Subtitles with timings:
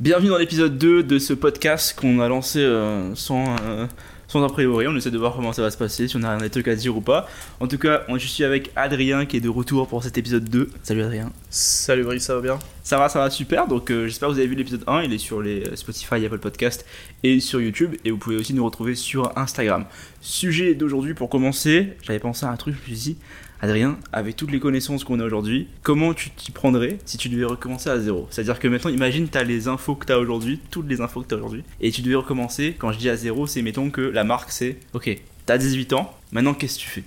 [0.00, 3.86] Bienvenue dans l'épisode 2 de ce podcast qu'on a lancé euh, sans, euh,
[4.28, 4.88] sans a priori.
[4.88, 6.74] On essaie de voir comment ça va se passer, si on a un truc à
[6.74, 7.28] dire ou pas.
[7.60, 10.70] En tout cas, je suis avec Adrien qui est de retour pour cet épisode 2.
[10.82, 11.30] Salut Adrien.
[11.50, 12.58] Salut Brice, ça va bien?
[12.82, 13.68] Ça va, ça va super.
[13.68, 15.02] Donc euh, j'espère que vous avez vu l'épisode 1.
[15.02, 16.86] Il est sur les Spotify, Apple Podcast
[17.22, 17.94] et sur YouTube.
[18.06, 19.84] Et vous pouvez aussi nous retrouver sur Instagram.
[20.22, 23.18] Sujet d'aujourd'hui pour commencer, j'avais pensé à un truc, je me suis dit,
[23.62, 27.44] Adrien, avec toutes les connaissances qu'on a aujourd'hui, comment tu t'y prendrais si tu devais
[27.44, 28.26] recommencer à zéro?
[28.30, 31.20] C'est-à-dire que maintenant, imagine, tu as les infos que tu as aujourd'hui, toutes les infos
[31.20, 32.74] que tu as aujourd'hui, et tu devais recommencer.
[32.78, 35.92] Quand je dis à zéro, c'est mettons que la marque, c'est Ok, tu as 18
[35.92, 37.04] ans, maintenant qu'est-ce que tu fais?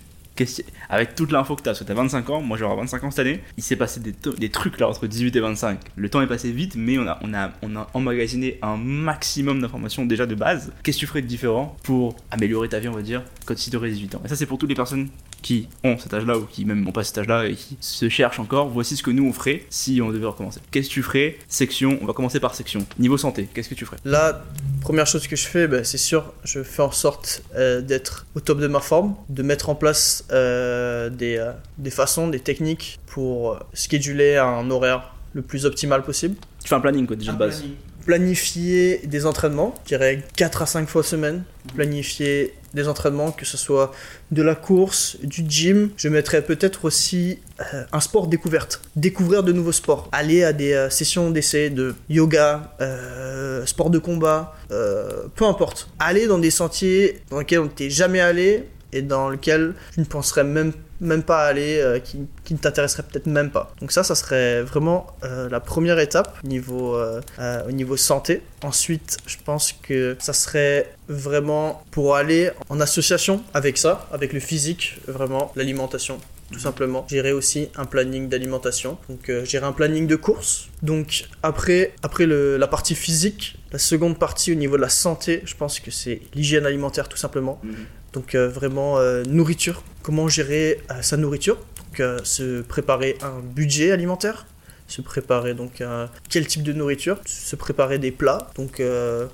[0.89, 3.03] Avec toute l'info que tu as, parce que tu as 25 ans, moi j'aurai 25
[3.03, 5.79] ans cette année, il s'est passé des, des, trucs là entre 18 et 25.
[5.95, 9.61] Le temps est passé vite, mais on a, on a, on a emmagasiné un maximum
[9.61, 10.71] d'informations déjà de base.
[10.81, 13.75] Qu'est-ce que tu ferais de différent pour améliorer ta vie, on va dire, quand tu
[13.75, 14.21] aurais 18 ans?
[14.25, 15.09] Et ça, c'est pour toutes les personnes
[15.43, 18.39] qui ont cet âge-là ou qui même n'ont pas cet âge-là et qui se cherchent
[18.39, 18.69] encore.
[18.69, 20.59] Voici ce que nous on ferait si on devait recommencer.
[20.71, 21.37] Qu'est-ce que tu ferais?
[21.47, 22.85] Section, on va commencer par section.
[22.97, 23.97] Niveau santé, qu'est-ce que tu ferais?
[24.05, 24.43] Là,
[24.81, 28.39] première chose que je fais, ben, c'est sûr, je fais en sorte euh, d'être au
[28.39, 32.99] top de ma forme, de mettre en place euh, des, euh, des, façons, des techniques
[33.05, 36.35] pour scheduler un horaire le plus optimal possible.
[36.63, 37.63] Tu fais un planning quoi déjà de base
[38.05, 41.43] planifier des entraînements, je dirais 4 à 5 fois semaine,
[41.75, 43.91] planifier des entraînements, que ce soit
[44.31, 45.91] de la course, du gym.
[45.95, 50.73] Je mettrais peut-être aussi euh, un sport découverte, découvrir de nouveaux sports, aller à des
[50.73, 55.89] euh, sessions d'essai de yoga, euh, sport de combat, peu importe.
[55.99, 58.63] Aller dans des sentiers dans lesquels on n'était jamais allé
[58.93, 60.71] et dans lesquels je ne penserais même
[61.03, 63.73] même pas aller, euh, qui, qui, ne t'intéresserait peut-être même pas.
[63.81, 67.21] Donc ça, ça serait vraiment euh, la première étape niveau, euh,
[67.67, 68.41] au niveau santé.
[68.63, 74.39] Ensuite, je pense que ça serait vraiment pour aller en association avec ça, avec le
[74.39, 76.19] physique, vraiment l'alimentation
[76.53, 77.05] tout simplement.
[77.09, 78.97] J'irai aussi un planning d'alimentation.
[79.09, 80.69] Donc euh, j'irai un planning de course.
[80.81, 85.41] Donc après, après le, la partie physique, la seconde partie au niveau de la santé,
[85.45, 87.59] je pense que c'est l'hygiène alimentaire tout simplement.
[87.63, 87.73] Mhm.
[88.13, 93.91] Donc euh, vraiment euh, nourriture, comment gérer euh, sa nourriture, donc se préparer un budget
[93.91, 94.45] alimentaire,
[94.93, 95.83] se préparer donc
[96.29, 98.81] quel type de nourriture, se préparer des plats, donc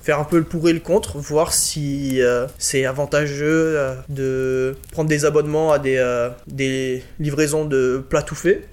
[0.02, 2.22] faire un peu le pour et le contre, voir si
[2.58, 3.78] c'est avantageux
[4.08, 8.68] de prendre des abonnements à des, des livraisons de plats tout faits.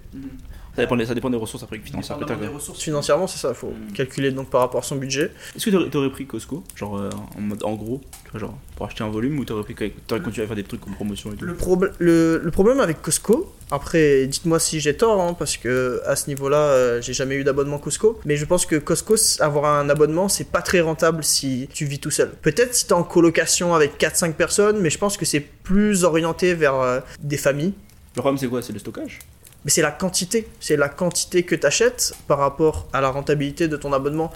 [0.76, 2.19] Ça dépend, des, ça dépend des ressources après financières.
[2.19, 3.48] Ça des ressources financièrement, c'est ça.
[3.48, 3.92] Il faut hmm.
[3.94, 5.32] calculer donc par rapport à son budget.
[5.56, 8.59] Est-ce que tu aurais pris Costco, genre euh, en mode en gros, tu vois, genre
[8.76, 9.75] pour acheter un volume, ou tu aurais pris
[10.10, 11.56] aurais continué à faire des trucs comme promotion et tout le,
[11.98, 16.28] le, le, problème avec Costco, après, dites-moi si j'ai tort, hein, parce que à ce
[16.28, 18.20] niveau-là, euh, j'ai jamais eu d'abonnement Costco.
[18.25, 21.98] Mais je pense que Costco, avoir un abonnement, c'est pas très rentable si tu vis
[21.98, 22.31] tout seul.
[22.42, 26.04] Peut-être si tu es en colocation avec 4-5 personnes, mais je pense que c'est plus
[26.04, 27.75] orienté vers euh, des familles.
[28.15, 28.62] Le problème, c'est quoi?
[28.62, 29.19] C'est le stockage?
[29.66, 30.47] Mais c'est la quantité.
[30.60, 34.32] C'est la quantité que tu achètes par rapport à la rentabilité de ton abonnement.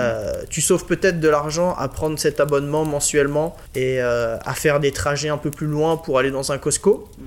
[0.00, 4.80] Euh, tu sauves peut-être de l'argent à prendre cet abonnement mensuellement et euh, à faire
[4.80, 7.24] des trajets un peu plus loin pour aller dans un Costco mhm.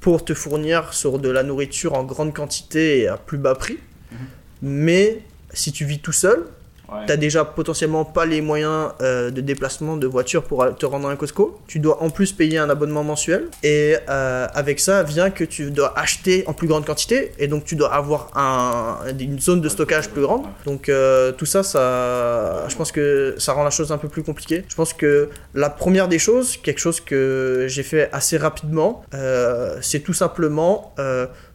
[0.00, 3.78] pour te fournir sur de la nourriture en grande quantité et à plus bas prix.
[4.10, 4.18] Mhm.
[4.62, 6.44] Mais si tu vis tout seul,
[6.86, 11.08] tu T'as déjà potentiellement pas les moyens euh, de déplacement de voiture pour te rendre
[11.08, 11.60] à un Costco.
[11.66, 13.48] Tu dois en plus payer un abonnement mensuel.
[13.62, 17.32] Et euh, avec ça vient que tu dois acheter en plus grande quantité.
[17.38, 20.44] Et donc tu dois avoir un, une zone de stockage plus grande.
[20.64, 24.22] Donc euh, tout ça, ça, je pense que ça rend la chose un peu plus
[24.22, 24.64] compliquée.
[24.68, 29.04] Je pense que la première des choses, quelque chose que j'ai fait assez rapidement,
[29.80, 30.94] c'est tout simplement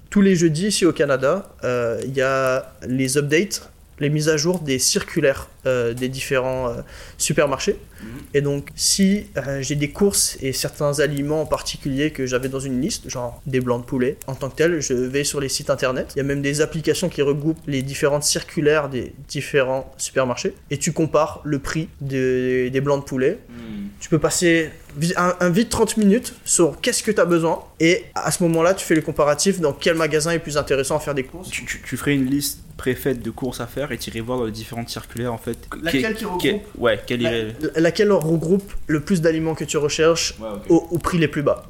[0.10, 3.71] tous les jeudis ici au Canada, il y a les updates
[4.02, 6.82] les mises à jour des circulaires euh, des différents euh,
[7.20, 7.78] supermarchés.
[8.02, 8.10] Mhm.
[8.34, 12.60] Et donc, si euh, j'ai des courses et certains aliments en particulier que j'avais dans
[12.60, 15.50] une liste, genre des blancs de poulet, en tant que tel, je vais sur les
[15.50, 16.14] sites internet.
[16.16, 20.78] Il y a même des applications qui regroupent les différentes circulaires des différents supermarchés et
[20.78, 23.40] tu compares le prix des blancs de poulet.
[23.50, 23.90] Mhm.
[24.00, 24.72] Tu peux passer
[25.16, 28.86] un, vite 30 minutes sur qu'est-ce que tu as besoin et à ce moment-là, tu
[28.86, 31.50] fais le comparatif dans quel magasin est plus intéressant à faire des courses.
[31.50, 34.46] Tu, tu, ferais une liste préfaite de courses à faire et tu irais voir dans
[34.46, 35.51] les différentes circulaires en fait.
[35.82, 37.56] Laquelle qui regroupe Ouais, quelle.
[37.76, 40.36] Laquelle regroupe le plus d'aliments que tu recherches
[40.70, 41.64] au, prix les plus bas.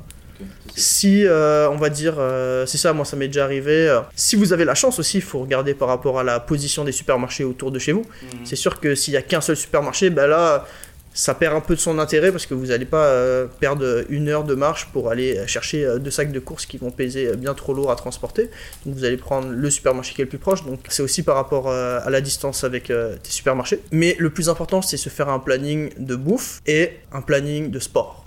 [0.75, 3.87] si euh, on va dire, euh, c'est ça, moi ça m'est déjà arrivé.
[3.89, 6.83] Euh, si vous avez la chance aussi, il faut regarder par rapport à la position
[6.83, 8.05] des supermarchés autour de chez vous.
[8.23, 8.39] Mhm.
[8.45, 10.65] C'est sûr que s'il y a qu'un seul supermarché, ben là,
[11.13, 14.29] ça perd un peu de son intérêt parce que vous n'allez pas euh, perdre une
[14.29, 17.35] heure de marche pour aller chercher euh, deux sacs de courses qui vont peser euh,
[17.35, 18.49] bien trop lourd à transporter.
[18.85, 20.63] Donc vous allez prendre le supermarché qui est le plus proche.
[20.65, 23.81] Donc c'est aussi par rapport à la distance avec tes supermarchés.
[23.91, 27.79] Mais le plus important, c'est se faire un planning de bouffe et un planning de
[27.79, 28.25] sport.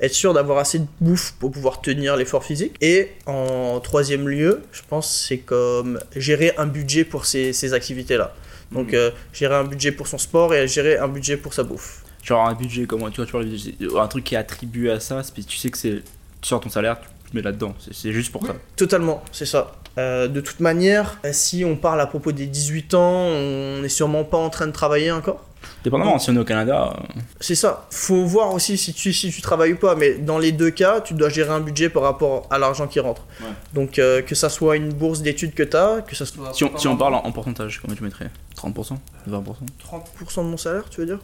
[0.00, 2.76] Être sûr d'avoir assez de bouffe pour pouvoir tenir l'effort physique.
[2.80, 8.34] Et en troisième lieu, je pense, c'est comme gérer un budget pour ces, ces activités-là.
[8.72, 12.02] Donc euh, gérer un budget pour son sport et gérer un budget pour sa bouffe.
[12.22, 15.00] Genre un budget, comment tu vois, tu vois, budget, un truc qui est attribué à
[15.00, 16.02] ça, tu sais que c'est.
[16.40, 17.74] Tu sors ton salaire, tu le mets là-dedans.
[17.80, 18.54] C'est- C'est juste pour ça.
[18.76, 19.72] Totalement, c'est ça.
[19.98, 23.88] Euh, de toute manière, euh, si on parle à propos des 18 ans, on n'est
[23.88, 25.44] sûrement pas en train de travailler encore.
[25.82, 27.86] Dépendamment, si on est au Canada, euh, C'est ça.
[27.90, 31.00] Faut voir aussi si tu, si tu travailles ou pas, mais dans les deux cas,
[31.00, 33.22] tu dois gérer un budget par rapport à l'argent qui rentre.
[33.40, 33.48] Ouais.
[33.74, 36.52] Donc, euh, que ça soit une bourse d'études que tu as, que ça soit.
[36.54, 38.30] si, on, si on parle en, en pourcentage, comment tu mettrais?
[38.56, 38.98] 30%
[39.28, 39.42] 20%
[39.84, 41.18] 30% de mon salaire, tu veux dire?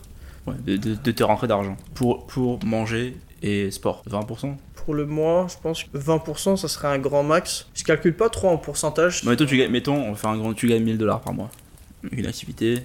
[0.46, 1.76] Ouais, de, de- de tes rentrées d'argent.
[1.94, 6.88] Pour, pour manger et sport, 20% Pour le mois, je pense que 20%, ça serait
[6.88, 7.66] un grand max.
[7.74, 9.24] Je calcule pas trop en pourcentage.
[9.24, 11.32] Bon, mettons, tu gagnes, mettons, on va faire un grand, tu gagnes 1000 dollars par
[11.32, 11.50] mois.
[12.12, 12.82] Une activité,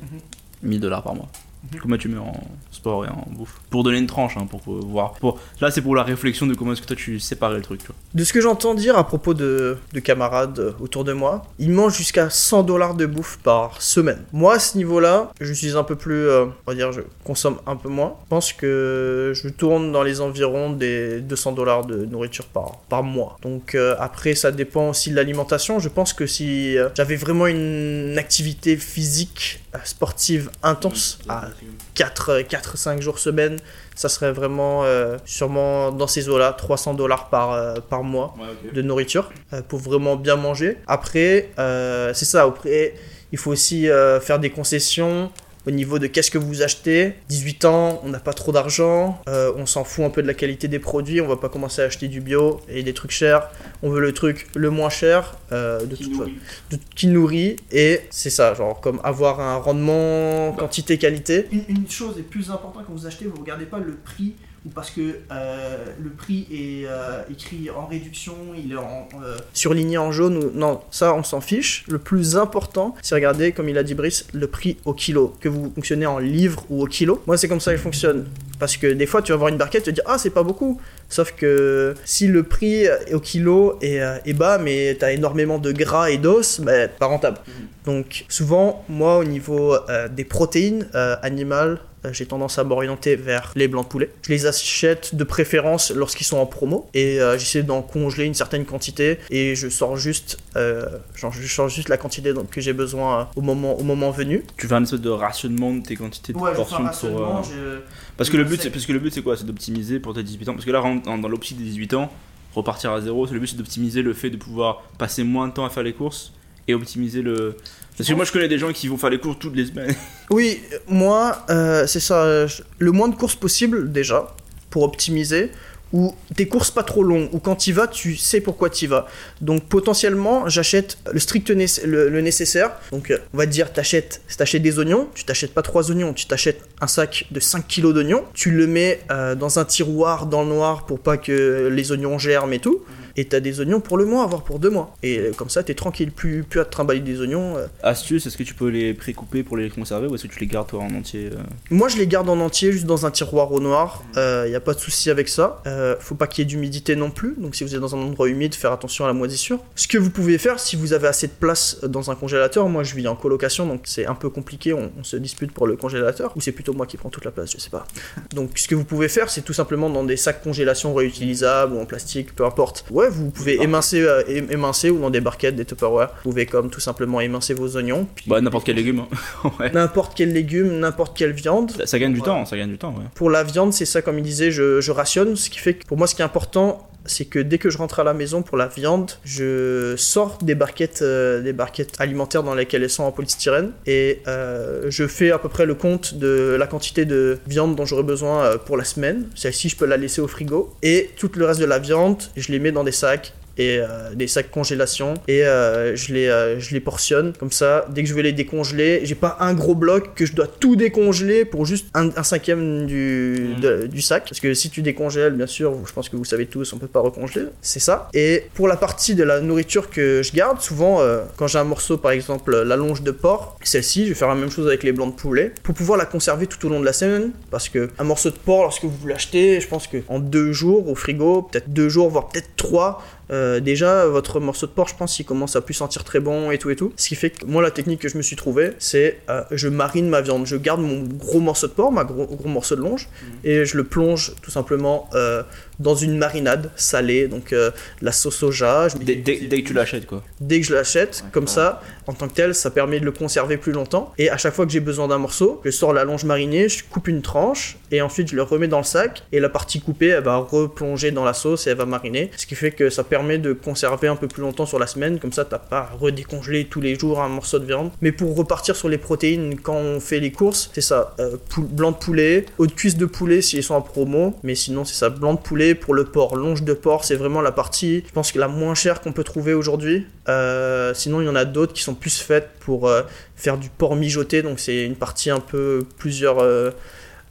[0.64, 1.28] 1000 dollars par mois.
[1.64, 1.80] Mhm.
[1.82, 2.34] Combien tu mets en
[2.72, 5.14] sport et en bouffe Pour donner une tranche, hein, pour voir.
[5.14, 7.82] Pour, là, c'est pour la réflexion de comment est-ce que toi tu séparais le truc.
[7.82, 7.96] Tu vois.
[8.14, 11.72] De ce que j'entends dire à propos de, de camarades euh, autour de moi, ils
[11.72, 14.24] mangent jusqu'à 100 dollars de bouffe par semaine.
[14.32, 17.58] Moi, à ce niveau-là, je suis un peu plus, euh, on va dire, je consomme
[17.68, 18.16] un peu moins.
[18.24, 23.04] Je pense que je tourne dans les environs des 200 dollars de nourriture par, par
[23.04, 23.38] mois.
[23.42, 25.80] Donc euh, après, ça dépend aussi de l'alimentation.
[25.80, 31.49] Je pense que si euh, j'avais vraiment une activité physique, sportive intense, à
[31.96, 33.58] 4-5 jours semaine,
[33.96, 38.36] ça serait vraiment euh, sûrement dans ces eaux-là, 300 dollars par, euh, par mois
[38.74, 40.78] de nourriture euh, pour vraiment bien manger.
[40.88, 42.94] Après, c'est ça, après,
[43.32, 43.88] il faut aussi
[44.22, 45.32] faire des concessions
[45.68, 47.14] au niveau de qu'est-ce que vous achetez.
[47.30, 50.34] 18 ans, on n'a pas trop d'argent, euh, on s'en fout un peu de la
[50.34, 53.50] qualité des produits, on va pas commencer à acheter du bio et des trucs chers.
[53.82, 56.32] On veut le truc le moins cher, euh, de toute façon
[56.72, 61.48] de- qui nourrit et c'est ça genre comme avoir un rendement quantité qualité.
[61.52, 64.36] une, une chose est plus importante quand vous achetez vous regardez pas le prix
[64.66, 69.38] ou parce que euh, le prix est euh, écrit en réduction il est en, euh,
[69.54, 71.86] surligné en jaune ou non ça on s'en fiche.
[71.88, 75.36] Le plus important c'est regarder comme il a dit Brice le prix au kilo.
[75.40, 77.22] Que vous fonctionnez en livre ou au kilo.
[77.28, 78.26] Moi c'est comme ça que fonctionne.
[78.60, 80.44] Parce que des fois tu vas voir une barquette tu te dis ah c'est pas
[80.44, 80.80] beaucoup.
[81.08, 86.12] Sauf que si le prix au kilo est, est bas, mais t'as énormément de gras
[86.12, 87.38] et d'os, bah, pas rentable.
[87.86, 89.76] Donc souvent, moi, au niveau
[90.12, 91.80] des protéines animales,
[92.12, 94.10] j'ai tendance à m'orienter vers les blancs de poulet.
[94.24, 98.34] Je les achète de préférence lorsqu'ils sont en promo et euh, j'essaie d'en congeler une
[98.34, 100.86] certaine quantité et je sors juste, euh,
[101.16, 104.12] genre, je change juste la quantité donc, que j'ai besoin euh, au moment, au moment
[104.12, 104.44] venu.
[104.58, 107.22] Tu fais un espèce de rationnement de tes quantités de portions pour.
[107.54, 107.80] euh,
[108.18, 109.36] Parce que le but, c'est parce que le but c'est quoi?
[109.38, 110.54] C'est d'optimiser pour tes 18 ans.
[110.54, 112.12] Parce que là, dans, l'optique des 18 ans,
[112.56, 115.54] repartir à zéro, c'est le but c'est d'optimiser le fait de pouvoir passer moins de
[115.54, 116.34] temps à faire les courses
[116.68, 117.58] et optimiser le.
[118.00, 119.94] Parce que moi je connais des gens qui vont faire les courses toutes les semaines.
[120.30, 122.46] Oui, moi, euh, c'est ça.
[122.78, 124.34] Le moins de courses possible, déjà,
[124.70, 125.52] pour optimiser.
[125.92, 129.08] Ou des courses pas trop longues, ou quand tu vas, tu sais pourquoi tu vas.
[129.42, 132.74] Donc potentiellement, j'achète le strict le, le nécessaire.
[132.92, 134.22] Donc on va te dire, t'achètes,
[134.54, 138.24] des oignons, tu t'achètes pas trois oignons, tu t'achètes un sac de 5 kilos d'oignons,
[138.36, 142.20] tu le mets euh, dans un tiroir dans le noir pour pas que les oignons
[142.20, 142.84] germent et tout.
[143.20, 144.96] Et t'as des oignons pour le mois, voire pour deux mois.
[145.04, 147.58] Et euh, comme ça, t'es tranquille, plus, plus à te trimballer des oignons.
[147.58, 150.40] euh, Astuce, est-ce que tu peux les pré-couper pour les conserver ou est-ce que tu
[150.40, 151.38] les gardes toi en entier euh?
[151.70, 154.04] Moi, je les garde en entier, juste dans un tiroir au noir.
[154.16, 155.62] Il n'y a pas de souci avec ça.
[156.00, 157.36] Faut pas qu'il y ait d'humidité non plus.
[157.38, 159.60] Donc, si vous êtes dans un endroit humide, faire attention à la moisissure.
[159.76, 162.84] Ce que vous pouvez faire, si vous avez assez de place dans un congélateur, moi
[162.84, 164.72] je vis en colocation, donc c'est un peu compliqué.
[164.72, 167.32] On, on se dispute pour le congélateur, ou c'est plutôt moi qui prends toute la
[167.32, 167.86] place, je sais pas.
[168.34, 171.80] Donc, ce que vous pouvez faire, c'est tout simplement dans des sacs congélation réutilisables ou
[171.82, 172.86] en plastique, peu importe.
[172.92, 176.10] Ouais, vous pouvez émincer, euh, émincer ou dans des barquettes, des Tupperware.
[176.24, 178.08] Vous pouvez comme tout simplement émincer vos oignons.
[178.16, 179.00] puis Bah n'importe quel légume.
[179.44, 179.52] hein.
[179.60, 179.72] ouais.
[179.72, 181.72] N'importe quel légume, n'importe quelle viande.
[181.72, 183.06] Ça, ça gagne du temps, ça gagne du temps, ouais.
[183.16, 185.36] Pour la viande, c'est ça, comme il disait, je, je rationne.
[185.36, 187.78] Ce qui fait que pour moi, ce qui est important, c'est que dès que je
[187.78, 192.44] rentre à la maison pour la viande, je sors des barquettes, euh, des barquettes alimentaires
[192.44, 196.16] dans lesquelles elles sont en polystyrène et euh, je fais à peu près le compte
[196.16, 199.28] de la quantité de viande dont j'aurai besoin euh, pour la semaine.
[199.36, 202.52] Celle-ci, je peux la laisser au frigo et tout le reste de la viande, je
[202.52, 206.60] les mets dans des sacs et euh, des sacs congélation et euh, je, les, euh,
[206.60, 207.86] je les portionne comme ça.
[207.90, 210.76] Dès que je vais les décongeler j'ai pas un gros bloc que je dois tout
[210.76, 213.60] décongeler pour juste un, un cinquième du, Mm.
[213.62, 214.24] de- du sac.
[214.30, 216.88] Parce que si tu décongèles bien sûr je pense que vous savez tous on peut
[216.88, 217.46] pas recongeler.
[217.62, 218.10] C'est ça.
[218.14, 221.64] Et pour la partie de la nourriture que je garde souvent euh, quand j'ai un
[221.64, 224.84] morceau par exemple la longe de porc celle-ci je vais faire la même chose avec
[224.84, 225.52] les blancs de poulet.
[225.64, 228.38] Pour pouvoir la conserver tout au long de la semaine parce que un morceau de
[228.38, 232.10] porc lorsque vous l'achetez je pense que en deux jours au frigo peut-être deux jours
[232.10, 235.74] voire peut-être trois euh, déjà, votre morceau de porc, je pense, il commence à plus
[235.74, 236.94] sentir très bon et tout et tout.
[236.96, 239.68] Ce qui fait que moi, la technique que je me suis trouvé, c'est euh, je
[239.68, 240.46] marine ma viande.
[240.46, 243.08] Je garde mon gros morceau de porc, ma gros, gros morceau de longe,
[243.44, 245.44] et je le plonge tout simplement euh,
[245.80, 247.72] dans une marinade salée, donc euh,
[248.02, 248.88] la sauce soja.
[248.90, 250.24] Je mets Dès, dès- dès que tu l'achètes, quoi.
[250.42, 251.50] dès que je l'achète, Ouais, comme ouais.
[251.50, 254.14] ça, en tant que tel, ça permet de le conserver plus longtemps.
[254.18, 256.84] Et à chaque fois que j'ai besoin d'un morceau, je sors la longe marinée, je
[256.84, 259.24] coupe une tranche, et ensuite je le remets dans le sac.
[259.32, 262.32] Et la partie coupée, elle va replonger dans la sauce et elle va mariner.
[262.38, 265.20] Ce qui fait que ça permet de conserver un peu plus longtemps sur la semaine.
[265.20, 267.92] Comme ça, t'as pas à redécongeler tous les jours un morceau de viande.
[268.02, 271.16] Mais pour repartir sur les protéines, quand on fait les courses, c'est ça.
[271.20, 274.36] euh, blanc de poulet, haut de cuisse de poulet s'ils sont en promo.
[274.44, 275.10] Mais sinon, c'est ça.
[275.10, 276.36] Blanc de poulet pour le porc.
[276.36, 279.24] Longe de porc, c'est vraiment la partie, je pense, que la moins chère qu'on peut
[279.24, 280.06] trouver aujourd'hui.
[280.28, 283.04] Euh, sinon, il y en a d'autres qui sont plus faites pour euh,
[283.36, 284.42] faire du porc mijoté.
[284.42, 286.72] Donc, c'est une partie un peu plusieurs euh,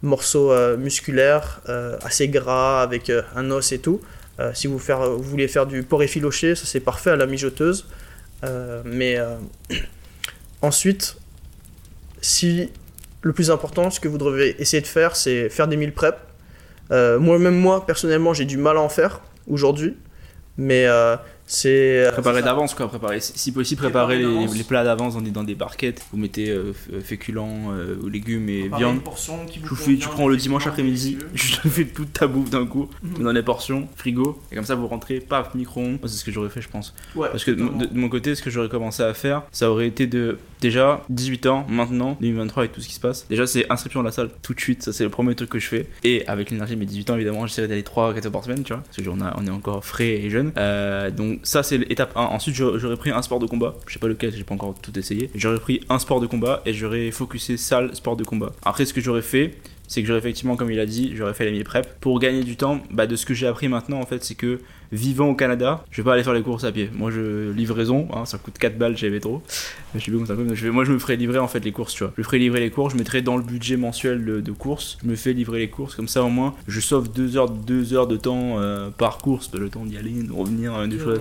[0.03, 1.61] morceaux musculaires,
[2.05, 4.01] assez gras, avec un os et tout.
[4.55, 4.79] Si vous,
[5.19, 7.89] voulez faire du porc effiloché, ça c'est parfait à la mijoteuse.
[8.85, 9.19] Mais
[10.63, 11.17] ensuite,
[12.21, 12.71] si
[13.23, 16.28] le plus important, ce que vous devez essayer de faire, c'est faire des meal prep.
[16.91, 19.97] Euh, Moi-même, moi, personnellement, j'ai du mal à en faire aujourd'hui.
[20.57, 21.17] Mais euh,
[21.49, 22.07] c'est.
[22.07, 22.47] euh, Préparer c'est ça.
[22.47, 22.89] d'avance, quoi.
[22.89, 26.03] Préparer, si possible, Préparer préparer les, plats d'avance dans des, dans des barquettes.
[26.13, 28.97] Vous mettez euh, f- féculents, euh, ou légumes et Préparer viande.
[28.97, 31.85] une portion qui vous Tu, fais, tu convient, prends le dimanche après-midi, je te fais
[31.87, 33.25] toute ta bouffe d'un coup, Mhm.
[33.25, 35.99] dans les portions, frigo, et comme ça vous rentrez, paf, micro-ondes.
[36.03, 36.95] C'est ce que j'aurais fait, je pense.
[37.17, 40.07] Ouais, Parce que de, mon côté, ce que j'aurais commencé à faire, ça aurait été
[40.07, 43.27] de déjà 18 ans, maintenant, 2023 avec tout ce qui se passe.
[43.29, 45.59] Déjà, c'est inscription à la salle tout de suite, ça c'est le premier truc que
[45.59, 45.87] je fais.
[46.05, 48.63] Et avec l'énergie de mes 18 ans, évidemment, j'essaierai d'aller 3 4 fois par semaine,
[48.65, 50.53] tu vois, parce a- on est encore frais et jeune.
[50.57, 52.21] Euh, donc, ça c'est l'étape 1.
[52.21, 54.97] Ensuite, j'aurais pris un sport de combat, je sais pas lequel, j'ai pas encore tout
[54.99, 55.31] essayé.
[55.35, 58.53] J'aurais pris un sport de combat et j'aurais focusé salle, sport de combat.
[58.65, 59.55] Après, ce que j'aurais fait,
[59.87, 61.99] c'est que j'aurais effectivement, comme il a dit, j'aurais fait les meal prep.
[62.01, 64.61] Pour gagner du temps, bah, de ce que j'ai appris maintenant, en fait, c'est que
[64.93, 66.91] vivant au Canada, je vais pas aller faire les courses à pied.
[66.93, 69.43] Moi, je livraison, hein, ça coûte 4 balles chez Métro.
[69.95, 70.35] Je sais plus comment ça
[70.71, 72.13] moi, je me ferai livrer en fait les courses, tu vois.
[72.17, 74.99] Je me ferai livrer les courses, je mettrai dans le budget mensuel de, de courses,
[75.03, 77.95] je me fais livrer les courses, comme ça au moins, je sauve 2 heures, deux
[77.95, 81.15] heures de temps euh, par course, le temps d'y aller, de revenir, euh, de, choi-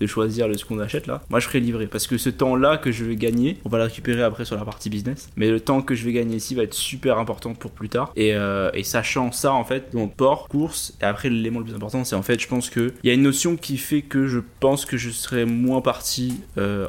[0.00, 1.22] de choisir le, ce qu'on achète là.
[1.30, 3.84] Moi, je ferai livrer parce que ce temps-là que je vais gagner, on va le
[3.84, 5.28] récupérer après sur la partie business.
[5.36, 8.12] Mais le temps que je vais gagner ici va être super important pour plus tard.
[8.14, 11.74] Et, euh, et sachant ça, en fait, donc port, course, et après l'élément le plus
[11.74, 14.26] important, c'est en fait, je pense que il y a une notion qui fait que
[14.28, 16.40] je pense que je serais moins parti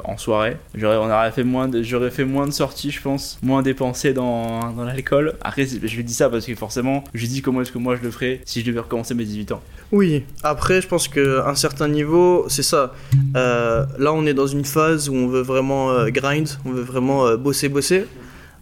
[0.04, 0.56] en soirée.
[0.74, 4.12] J'aurais, on aurait fait moins, de, j'aurais fait moins de sorties, je pense, moins dépensé
[4.12, 5.34] dans, dans l'alcool.
[5.42, 8.02] Après, je lui dis ça parce que forcément, je dis comment est-ce que moi je
[8.02, 9.62] le ferais si je devais recommencer mes 18 ans.
[9.92, 12.94] Oui, après, je pense qu'à un certain niveau, c'est ça.
[13.36, 16.82] Euh, là, on est dans une phase où on veut vraiment euh, grind, on veut
[16.82, 18.06] vraiment euh, bosser, bosser.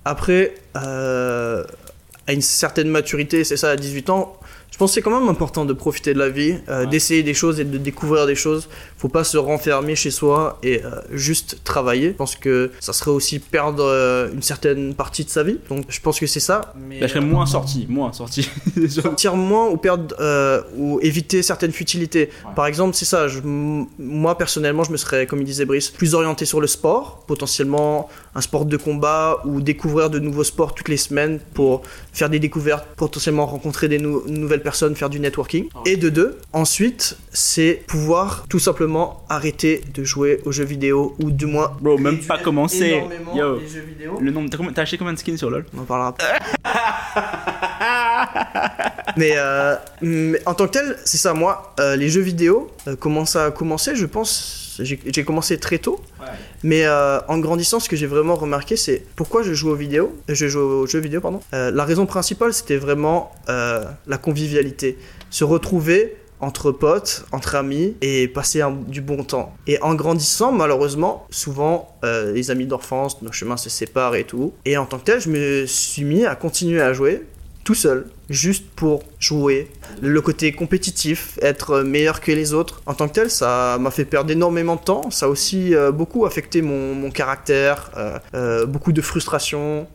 [0.05, 4.39] Après, à une certaine maturité, c'est ça, à 18 ans,
[4.71, 6.87] je pense que c'est quand même important de profiter de la vie, euh, Ouais.
[6.87, 8.69] d'essayer des choses et de découvrir des choses.
[8.97, 12.09] Faut pas se renfermer chez soi et euh, juste travailler.
[12.11, 15.59] Je pense que ça serait aussi perdre euh, une certaine partie de sa vie.
[15.69, 16.75] Donc, je pense que c'est ça.
[16.77, 18.49] Mais, Là, je serais moins sorti, moins sorti.
[18.89, 20.15] sortir moins ou perdre
[20.77, 22.31] ou éviter certaines futilités.
[22.47, 22.55] Ouais.
[22.55, 23.27] Par exemple, c'est ça.
[23.27, 23.41] je-
[23.99, 28.09] moi personnellement, je me serais, comme il disait Brice, plus orienté sur le sport, potentiellement
[28.39, 32.39] un sport de combat ou découvrir de nouveaux sports toutes les semaines pour faire des
[32.39, 35.65] découvertes, potentiellement rencontrer des nou- nouvelles personnes, faire du networking.
[35.65, 35.93] Ouais.
[35.93, 41.33] Et de deux, ensuite, c'est pouvoir tout simplement arrêter de jouer aux jeux vidéo ou
[41.33, 42.39] du moins Bro, même pas
[43.35, 43.59] Yo.
[43.59, 44.19] les jeux vidéo.
[44.21, 45.67] Le nombre, t'as acheté combien de skins sur LoL?
[45.77, 46.15] On en parlera.
[49.19, 52.71] mais, euh, mais en tant que tel, c'est ça, moi, euh, les jeux vidéo,
[53.01, 56.01] comment ça a commencé, je pense, j'ai commencé très tôt.
[56.63, 60.17] Mais euh, en grandissant, ce que j'ai vraiment remarqué, c'est pourquoi je joue aux vidéos,
[60.29, 61.41] je joue aux jeux vidéo, pardon.
[61.53, 64.99] La raison principale, c'était vraiment la convivialité,
[65.31, 69.53] se retrouver entre potes, entre amis et passer un- du bon temps.
[69.67, 74.53] Et en grandissant, malheureusement, souvent euh, les amis d'enfance, nos chemins se séparent et tout.
[74.65, 77.25] Et en tant que tel, je me suis mis à continuer à jouer
[77.69, 79.71] tout seul, juste pour jouer.
[80.01, 84.07] Le côté compétitif, être meilleur que les autres, en tant que tel, ça m'a fait
[84.07, 85.11] perdre énormément de temps.
[85.11, 89.87] Ça a aussi euh, beaucoup affecté mon, caractère, euh, euh, beaucoup de frustration.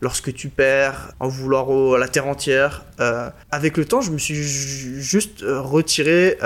[0.00, 2.84] lorsque tu perds en vouloir à la terre entière.
[3.52, 6.36] Avec le temps, je me suis ju- juste retiré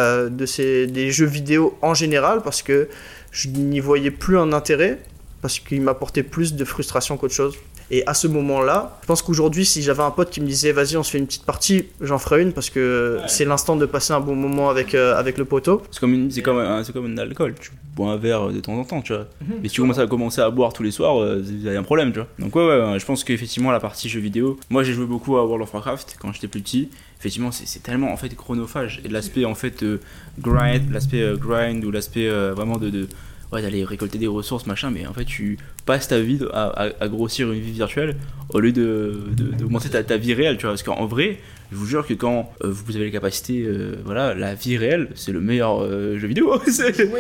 [0.41, 2.89] de ces, des jeux vidéo en général parce que
[3.33, 4.99] je n'y voyais plus un intérêt,
[5.41, 7.57] parce qu'il m'apportait plus de frustration qu'autre chose.
[7.91, 10.97] Et à ce moment-là, je pense qu'aujourd'hui, si j'avais un pote qui me disait vas-y,
[10.97, 13.29] on se fait une petite partie, j'en ferais une parce que Ouais.
[13.29, 15.83] c'est l'instant de passer un bon moment avec, euh, avec le poteau.
[15.91, 17.55] C'est comme, une- c'est comme, un, c'est comme un alcool.
[17.61, 19.27] Tu bois un verre de temps en temps, tu vois.
[19.63, 21.79] Mais si tu commences à commencer à boire tous les soirs, euh, il y a
[21.79, 22.29] un problème, tu vois.
[22.39, 24.59] Donc, ouais, ouais, ouais, je pense qu'effectivement, la partie jeux vidéo.
[24.71, 26.89] Moi, j'ai joué beaucoup à World of Warcraft quand j'étais plus petit.
[27.21, 29.01] Effectivement, c'est c'est tellement en fait chronophage.
[29.05, 30.01] Et l'aspect en fait euh,
[30.39, 32.91] grind, l'aspect euh, grind ou l'aspect euh, vraiment de.
[32.91, 33.09] de
[33.55, 37.51] ouais, d'aller récolter des ressources, machin, mais en fait, tu passes ta vie à, grossir
[37.53, 38.17] une vie virtuelle
[38.51, 40.73] au lieu de, de- d'augmenter ta, ta vie réelle, tu vois.
[40.73, 41.39] Parce qu'en vrai,
[41.73, 45.09] je vous jure que quand euh, vous avez les capacités, euh, voilà, la vie réelle,
[45.15, 46.61] c'est le meilleur euh, jeu vidéo.
[46.67, 47.11] C'est-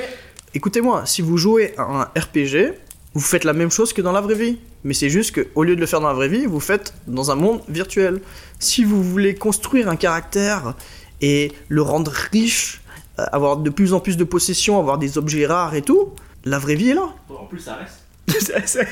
[0.54, 2.74] Écoutez-moi, si vous jouez à un RPG,
[3.14, 4.58] vous faites la même chose que dans la vraie vie.
[4.84, 6.92] Mais c'est juste que au lieu de le faire dans la vraie vie, vous faites
[7.06, 8.20] dans un monde virtuel.
[8.58, 10.74] Si vous voulez construire un caractère
[11.22, 12.82] et le rendre riche,
[13.18, 16.12] avoir de plus en plus de possessions, avoir des objets rares et tout,
[16.44, 17.08] la vraie vie est là.
[17.30, 18.00] En plus, ça reste.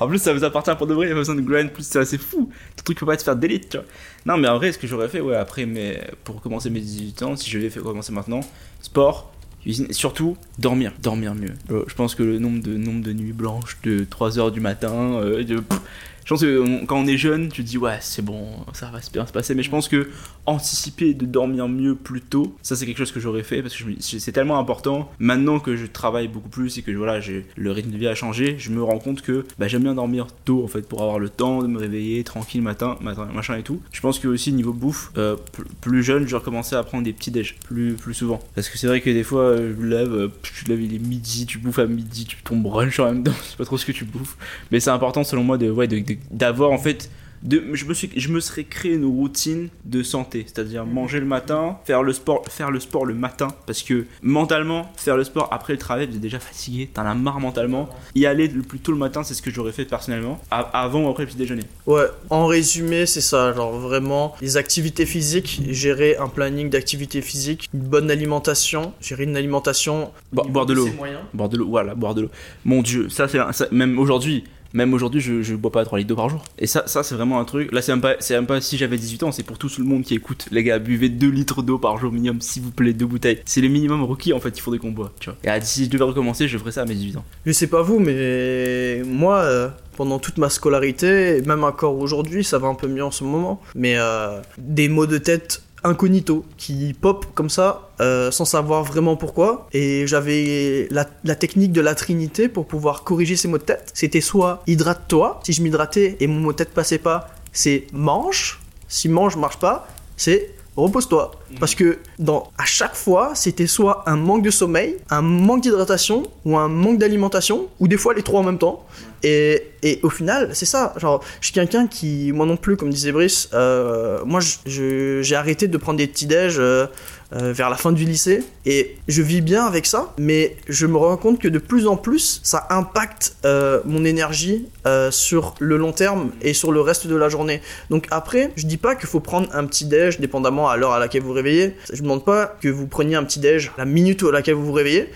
[0.00, 1.70] En plus, ça vous appartient pour de vrai, il y a pas besoin de grind,
[1.70, 2.50] plus c'est fou.
[2.76, 3.86] Ton truc peut pas te faire d'élite, tu vois.
[4.26, 7.22] Non, mais en vrai, ce que j'aurais fait, ouais, après, mais pour commencer mes 18
[7.22, 8.40] ans, si je devais faire commencer maintenant,
[8.80, 11.52] sport, cuisine, et surtout dormir, dormir mieux.
[11.70, 14.60] Euh, Je pense que le nombre de, nombre de nuits blanches de 3 heures du
[14.60, 15.80] matin, euh, de- pff,
[16.24, 18.86] je pense que on- quand on est jeune, tu te dis ouais, c'est bon, ça
[18.92, 20.08] va bien se passer, mais je pense que
[20.46, 23.84] anticiper de dormir mieux plus tôt, ça c'est quelque chose que j'aurais fait parce que
[24.00, 25.10] c'est tellement important.
[25.18, 27.20] Maintenant que je travaille beaucoup plus et que voilà,
[27.56, 30.26] le rythme de vie a changé, je me rends compte que bah, j'aime bien dormir
[30.44, 33.80] tôt en fait pour avoir le temps de me réveiller tranquille matin, machin et tout.
[33.92, 37.12] Je pense que aussi niveau bouffe, euh, pl- plus jeune, je recommençais à prendre des
[37.12, 39.88] petits déj plus plus souvent parce que c'est vrai que des fois euh, je me
[39.88, 43.06] lève, euh, tu lèves il est midi, tu bouffes à midi, tu tombes brunch en
[43.12, 44.36] même temps, sais pas trop ce que tu bouffes,
[44.70, 47.10] mais c'est important selon moi de ouais de- d'avoir en fait
[47.42, 51.26] de, je, me suis, je me serais créé une routine de santé, c'est-à-dire manger le
[51.26, 55.48] matin, faire le sport, faire le sport le matin, parce que mentalement, faire le sport
[55.50, 57.88] après le travail, vous êtes déjà fatigué, t'en as marre mentalement.
[58.14, 61.08] Y aller le plus tôt le matin, c'est ce que j'aurais fait personnellement, avant ou
[61.10, 61.64] après le petit déjeuner.
[61.88, 63.52] Ouais, en résumé, c'est ça.
[63.54, 69.36] Genre vraiment, les activités physiques, gérer un planning d'activités physiques, une bonne alimentation, gérer une
[69.36, 70.12] alimentation.
[70.32, 70.88] Bo- boire de l'eau.
[71.34, 72.30] Boire de l'eau, voilà, boire de l'eau.
[72.64, 74.44] Mon dieu, ça c'est même aujourd'hui.
[74.74, 76.44] Même aujourd'hui, je, je bois pas 3 litres d'eau par jour.
[76.58, 77.70] Et ça, ça c'est vraiment un truc.
[77.72, 79.84] Là, c'est même, pas, c'est même pas si j'avais 18 ans, c'est pour tout le
[79.84, 80.46] monde qui écoute.
[80.50, 83.40] Les gars, buvez 2 litres d'eau par jour minimum, s'il vous plaît, deux bouteilles.
[83.44, 85.12] C'est le minimum requis en fait, il faudrait qu'on boit.
[85.20, 85.56] Tu vois.
[85.56, 87.24] Et si je devais recommencer, je ferais ça à mes 18 ans.
[87.46, 92.44] Je sais pas vous, mais moi, euh, pendant toute ma scolarité, et même encore aujourd'hui,
[92.44, 96.44] ça va un peu mieux en ce moment, mais euh, des mots de tête incognito
[96.56, 99.68] qui pop comme ça euh, sans savoir vraiment pourquoi.
[99.72, 103.90] Et j'avais la, la technique de la trinité pour pouvoir corriger ces mots de tête.
[103.94, 108.60] C'était soit hydrate-toi si je m'hydratais et mon mot de tête passait pas c'est mange
[108.88, 109.86] si mange marche pas
[110.16, 111.32] c'est repose-toi.
[111.60, 116.22] Parce que dans à chaque fois c'était soit un manque de sommeil un manque d'hydratation
[116.44, 118.84] ou un manque d'alimentation ou des fois les trois en même temps.
[119.24, 120.94] Et, et au final, c'est ça.
[120.96, 125.68] Genre, je suis quelqu'un qui, moi non plus, comme disait Brice, euh, moi j'ai arrêté
[125.68, 126.86] de prendre des petits déj euh,
[127.34, 130.98] euh, vers la fin du lycée et je vis bien avec ça, mais je me
[130.98, 135.78] rends compte que de plus en plus, ça impacte euh, mon énergie euh, sur le
[135.78, 137.62] long terme et sur le reste de la journée.
[137.88, 140.98] Donc après, je dis pas qu'il faut prendre un petit déj dépendamment à l'heure à
[140.98, 141.74] laquelle vous vous réveillez.
[141.90, 144.72] Je demande pas que vous preniez un petit déj la minute à laquelle vous vous
[144.72, 145.08] réveillez,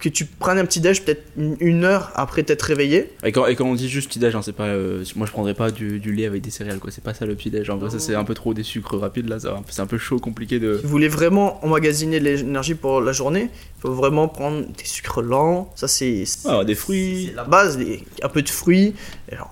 [0.00, 3.12] que tu prennes un petit déj peut-être une, heure après t'être réveillé.
[3.24, 4.74] Et quand, et quand on dit juste petit déj, hein, c'est pas.
[5.14, 6.90] moi je prendrais pas du, du lait avec des céréales, quoi.
[6.90, 7.70] C'est pas ça le petit déj.
[7.70, 9.38] En vrai, ça c'est un peu trop des sucres rapides là.
[9.68, 10.78] C'est un peu chaud, compliqué de.
[10.78, 14.84] Si vous voulez vraiment emmagasiner de l'énergie pour la journée, il faut vraiment prendre des
[14.84, 15.70] sucres lents.
[15.74, 17.26] Ça, c'est Ah, des fruits.
[17.28, 17.78] c'est la base.
[18.22, 18.94] un peu de fruits,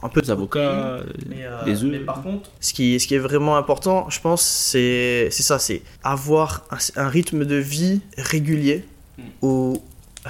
[0.02, 1.90] un peu Des avocats, euh, Mais, euh, des œufs.
[1.90, 5.58] mais par contre, ce qui, ce qui est vraiment important, je pense, c'est c'est ça,
[5.58, 8.84] c'est avoir un, un rythme de vie régulier
[9.18, 9.22] Mm.
[9.42, 9.82] où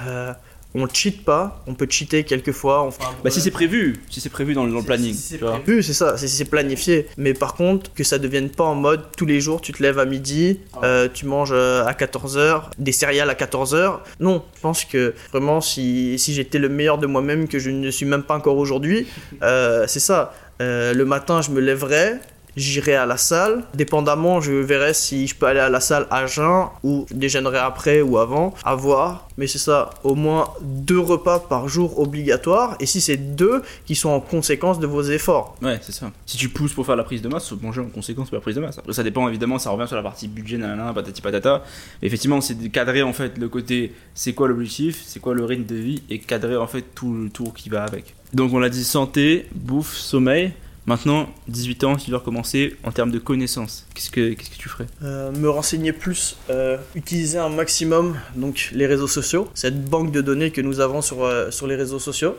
[0.05, 0.33] euh,
[0.73, 2.25] on cheat pas, on peut cheater.
[2.31, 5.13] On fait un Bah si c'est prévu, si c'est prévu dans, le- dans le planning.
[5.13, 7.07] si c'est prévu, c'est ça, c'est c'est planifié.
[7.17, 9.99] Mais par contre, que ça devienne pas en mode tous les jours, tu te lèves
[9.99, 13.99] à midi, euh, tu manges euh, à 14h, des céréales à 14h.
[14.19, 17.91] Non, je pense que vraiment, si, si j'étais le meilleur de moi-même, que je ne
[17.91, 19.07] suis même pas encore aujourd'hui,
[19.43, 20.33] euh, c'est ça.
[20.61, 22.19] Euh, le matin, je me lèverais.
[22.57, 26.25] J'irai à la salle, dépendamment, je verrai si je peux aller à la salle à
[26.25, 29.29] jeun ou je déjeunerai après ou avant, à voir.
[29.37, 32.75] Mais c'est ça, au moins deux repas par jour obligatoires.
[32.79, 35.55] Et si c'est deux qui sont en conséquence de vos efforts.
[35.61, 36.11] Ouais, c'est ça.
[36.25, 38.55] Si tu pousses pour faire la prise de masse, manger en conséquence pour la prise
[38.55, 38.77] de masse.
[38.77, 41.63] Après, ça dépend évidemment, ça revient sur la partie budget, nanana, patati patata.
[42.01, 45.45] Mais effectivement, c'est de cadrer en fait le côté c'est quoi l'objectif, c'est quoi le
[45.45, 48.13] rythme de vie et cadrer en fait tout le tour qui va avec.
[48.33, 50.51] Donc on l'a dit santé, bouffe, sommeil.
[50.87, 53.85] Maintenant, 18 ans, tu dois recommencer en termes de connaissances.
[53.93, 58.69] Qu'est-ce que, qu'est-ce que tu ferais Euh, me renseigner plus, euh, utiliser un maximum donc
[58.73, 61.99] les réseaux sociaux, cette banque de données que nous avons sur, euh, sur les réseaux
[61.99, 62.35] sociaux,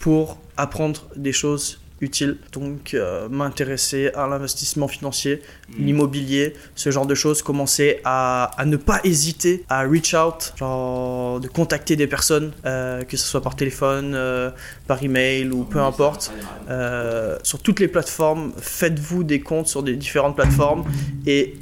[0.00, 2.38] pour apprendre des choses utiles.
[2.52, 5.42] Donc euh, m'intéresser à l'investissement financier,
[5.78, 11.40] l'immobilier, ce genre de choses, commencer à, à ne pas hésiter à reach out, genre
[11.40, 14.50] de contacter des personnes, euh, que ce soit par téléphone, euh,
[14.86, 16.32] par email ou peu importe.
[16.68, 20.84] Euh, sur toutes les plateformes, faites-vous des comptes sur des différentes plateformes
[21.26, 21.56] et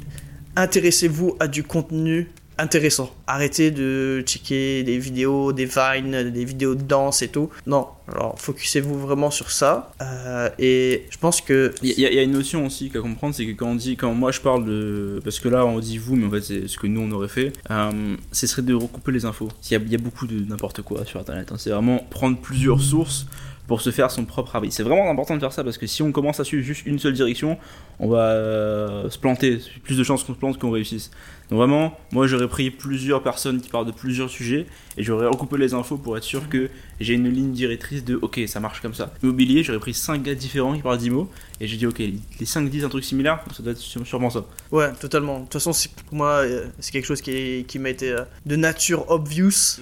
[0.55, 3.11] intéressez-vous à du contenu intéressant.
[3.27, 7.49] Arrêtez de checker des vidéos, des vines, des vidéos de danse et tout.
[7.65, 9.91] Non, alors focussez-vous vraiment sur ça.
[10.01, 13.51] Euh, et je pense que Il y, a- une notion aussi qu'à comprendre, c'est que
[13.51, 16.25] quand on dit, quand moi je parle de, parce que là on dit vous, mais
[16.27, 19.25] en fait c'est ce que nous on aurait fait, euh, ce serait de recouper les
[19.25, 19.49] infos.
[19.69, 21.51] Il y a, il y a beaucoup de n'importe quoi sur internet.
[21.51, 21.55] hein.
[21.57, 23.27] C'est vraiment prendre plusieurs sources
[23.67, 24.71] pour se faire son propre avis.
[24.71, 26.99] C'est vraiment important de faire ça parce que si on commence à suivre juste une
[26.99, 27.57] seule direction,
[27.99, 29.59] on va euh, se planter.
[29.83, 31.11] Plus de chances qu'on se plante qu'on réussisse.
[31.49, 34.65] Donc vraiment, moi j'aurais pris plusieurs personnes qui parlent de plusieurs sujets
[34.97, 38.41] et j'aurais recoupé les infos pour être sûr que j'ai une ligne directrice de ok
[38.47, 39.13] ça marche comme ça.
[39.23, 41.29] Immobilier, j'aurais pris 5 gars différents qui parlent d'IMO
[41.61, 44.29] et j'ai dit ok les 5 disent un truc similaire, ça doit être sû- sûrement
[44.29, 44.43] ça.
[44.71, 45.37] Ouais, totalement.
[45.39, 45.71] De toute façon,
[46.07, 49.79] pour moi, euh, c'est quelque chose qui, qui m'a été euh, de nature obvious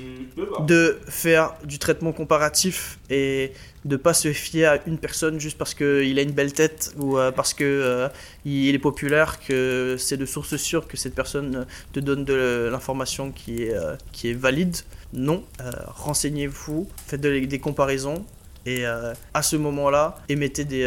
[0.68, 3.52] de faire du traitement comparatif et
[3.86, 7.18] de pas se fier à une personne juste parce qu'il a une belle tête ou
[7.18, 8.10] euh, parce que euh,
[8.44, 12.68] il est populaire, que c'est de source sûre que cette personne euh, te donne de
[12.72, 13.76] l'information qui est,
[14.12, 14.76] qui est valide.
[15.14, 15.44] Non,
[15.88, 18.26] renseignez-vous, faites de- des comparaisons.
[18.68, 20.86] Et à ce moment-là, émettez des,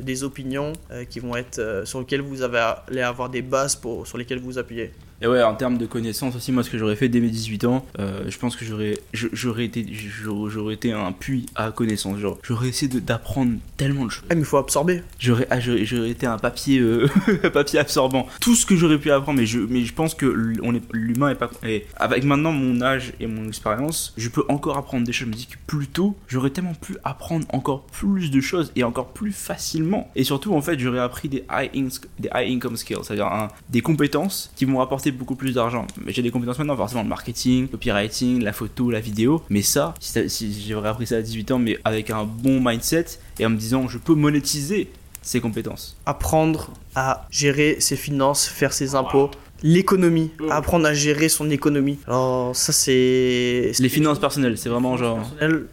[0.00, 0.72] des- opinions
[1.10, 4.56] qui vont être sur lesquelles vous avez allez avoir des bases pour, sur lesquelles vous
[4.56, 4.90] appuyez.
[5.22, 7.64] Et ouais, en termes de connaissances aussi, moi ce que j'aurais fait dès mes 18
[7.64, 12.18] ans, euh, je pense que j'aurais été, j'aurais été un puits à connaissances.
[12.18, 14.24] Genre, j'aurais essayé d'apprendre tellement de choses.
[14.30, 15.02] Ah, mais il faut absorber.
[15.18, 17.08] J'aurais ah, j'aurais été un papier euh,
[17.52, 18.26] papier absorbant.
[18.40, 20.82] Tout ce que j'aurais pu apprendre, mais je, mais je pense que l- on est-
[20.92, 21.50] l'humain est pas.
[21.64, 25.24] et avec maintenant mon âge et mon expérience, je peux encore apprendre des choses.
[25.24, 28.84] Je me dis que plus tôt, j'aurais tellement pu apprendre encore plus de choses et
[28.84, 30.10] encore plus facilement.
[30.16, 31.70] Et surtout, en fait, j'aurais appris des high,
[32.18, 35.86] des high income skills, c'est-à-dire un- des compétences qui vont rapporter beaucoup plus d'argent.
[36.04, 39.42] Mais j'ai des compétences maintenant, forcément le marketing, le copywriting, la photo, la vidéo.
[39.50, 43.06] Mais ça, si, si j'aurais appris ça à 18 ans, mais avec un bon mindset
[43.38, 44.90] et en me disant je peux monétiser
[45.22, 45.96] ces compétences.
[46.06, 49.30] Apprendre à gérer ses finances, faire ses impôts,
[49.62, 51.98] l'économie, apprendre à gérer son économie.
[52.06, 55.26] Alors ça c'est Les finances personnelles, c'est vraiment genre.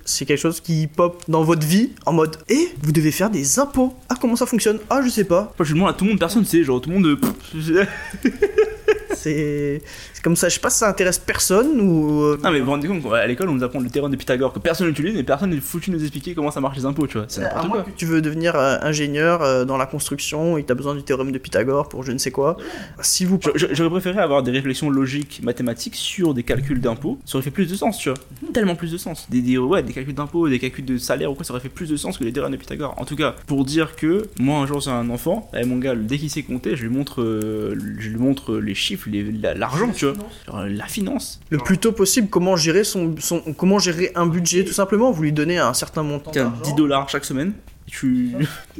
[0.05, 3.59] c'est quelque chose qui pop dans votre vie en mode et vous devez faire des
[3.59, 3.93] impôts.
[4.07, 4.79] Ah comment ça fonctionne?
[4.89, 5.53] Ah je sais pas.
[5.59, 7.19] Moi, je demande à tout le monde, personne sait, genre tout le monde.
[9.21, 9.81] C'est
[10.21, 10.49] c'est comme ça.
[10.49, 12.21] Je sais pas si ça intéresse personne ou.
[12.21, 14.17] euh, Non, mais vous vous rendez compte qu'à l'école, on nous apprend le théorème de
[14.17, 16.85] Pythagore que personne n'utilise, mais personne n'est foutu de nous expliquer comment ça marche les
[16.85, 17.25] impôts, tu vois.
[17.27, 17.81] C'est à n'importe quoi.
[17.83, 21.01] que tu veux devenir euh, ingénieur euh, dans la construction et tu as besoin du
[21.01, 22.55] théorème de Pythagore pour je ne sais quoi.
[23.01, 27.17] Si vous J'aurais préféré avoir des réflexions logiques, mathématiques sur des calculs d'impôts.
[27.25, 28.17] Ça aurait fait plus de sens, tu vois.
[28.53, 29.27] Tellement plus de sens.
[29.31, 31.69] Des, des- ouais, des calculs d'impôts, des calculs de salaire ou quoi, ça aurait fait
[31.69, 32.93] plus de sens que les théorèmes de Pythagore.
[32.97, 35.95] En tout cas, pour dire que moi, un jour, c'est un enfant, et mon gars,
[35.95, 39.07] dès qu'il sait compter, je lui montre, euh, je lui montre les chiffres,
[39.55, 40.10] l'argent, tu vois.
[40.47, 41.39] Genre, euh, la finance.
[41.49, 45.11] le plus tôt possible comment gérer son, son comment gérer un budget tout simplement?
[45.11, 47.53] Vous lui donnez un certain montant Tiens, d'argent 10 dollars chaque semaine.
[47.87, 48.31] Tu.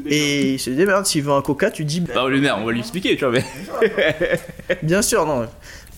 [0.05, 2.71] et il se démerde s'il veut un coca tu dis Bah, le maire, on va
[2.71, 3.45] lui expliquer, tu vois, mais.
[4.83, 5.47] bien sûr non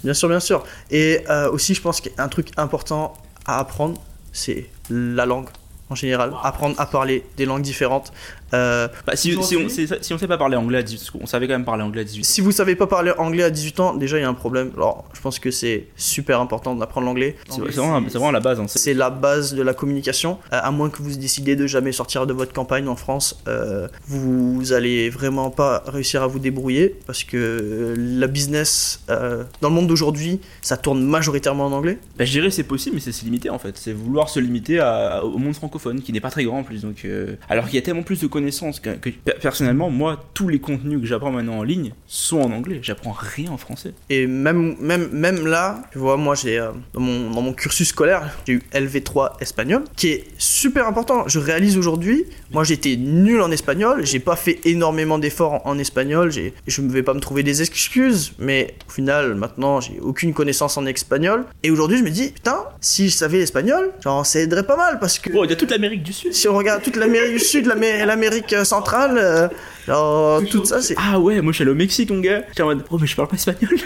[0.03, 3.13] bien sûr bien sûr et euh, aussi je pense qu'un truc important
[3.45, 5.47] à apprendre c'est la langue
[5.89, 8.11] en général apprendre à parler des langues différentes
[8.53, 11.47] Euh, Bah, si, si, on, si on sait pas parler anglais à 18 on savait
[11.47, 13.93] quand même parler anglais à 18 si vous savez pas parler anglais à 18 ans
[13.95, 17.35] déjà il y a un problème alors je pense que c'est super important d'apprendre l'anglais
[17.49, 18.59] C'est vraiment, la base.
[18.59, 18.65] Hein.
[18.67, 20.37] C'est- C'est la base de la communication.
[20.51, 23.87] Euh, à moins que vous décidez de jamais sortir de votre campagne en France, euh,
[24.07, 29.87] vous allez vraiment pas réussir à vous débrouiller parce que la business dans le monde
[29.87, 31.97] d'aujourd'hui, ça tourne majoritairement en anglais.
[32.17, 33.77] Bah, je dirais c'est possible, mais c'est se limiter en fait.
[33.77, 36.81] C'est vouloir se limiter à- au monde francophone, qui n'est pas très grand en plus.
[36.81, 37.07] Donc,
[37.49, 40.59] alors qu'il y a tellement plus de connaissances que, que- per- personnellement, moi, tous les
[40.59, 42.79] contenus que j'apprends maintenant en ligne sont en anglais.
[42.81, 43.93] J'apprends rien en français.
[44.09, 47.87] Et même, même, même là, tu vois, moi j'ai euh, dans, mon, dans mon cursus
[47.89, 51.27] scolaire, j'ai eu LV3 espagnol, qui est super important.
[51.27, 55.79] Je réalise aujourd'hui, moi j'étais nul en espagnol, j'ai pas fait énormément d'efforts en, en
[55.79, 59.99] espagnol, j'ai- je ne vais pas me trouver des excuses, mais au final, maintenant j'ai
[60.01, 61.45] aucune connaissance en espagnol.
[61.63, 64.99] Et aujourd'hui, je me dis, putain, si je savais l'espagnol, genre ça aiderait pas mal
[64.99, 65.29] parce que.
[65.33, 66.33] Oh, il y a toute l'Amérique du Sud.
[66.33, 69.47] Si on regarde toute l'Amérique du Sud, l'Amé- l'Amérique centrale, euh,
[69.87, 70.95] genre, tout ça, c'est.
[70.97, 72.43] Ah ouais, moi je suis allé au Mexique, mon gars.
[72.49, 73.71] J'étais en mode, oh, mais je parle pas espagnol.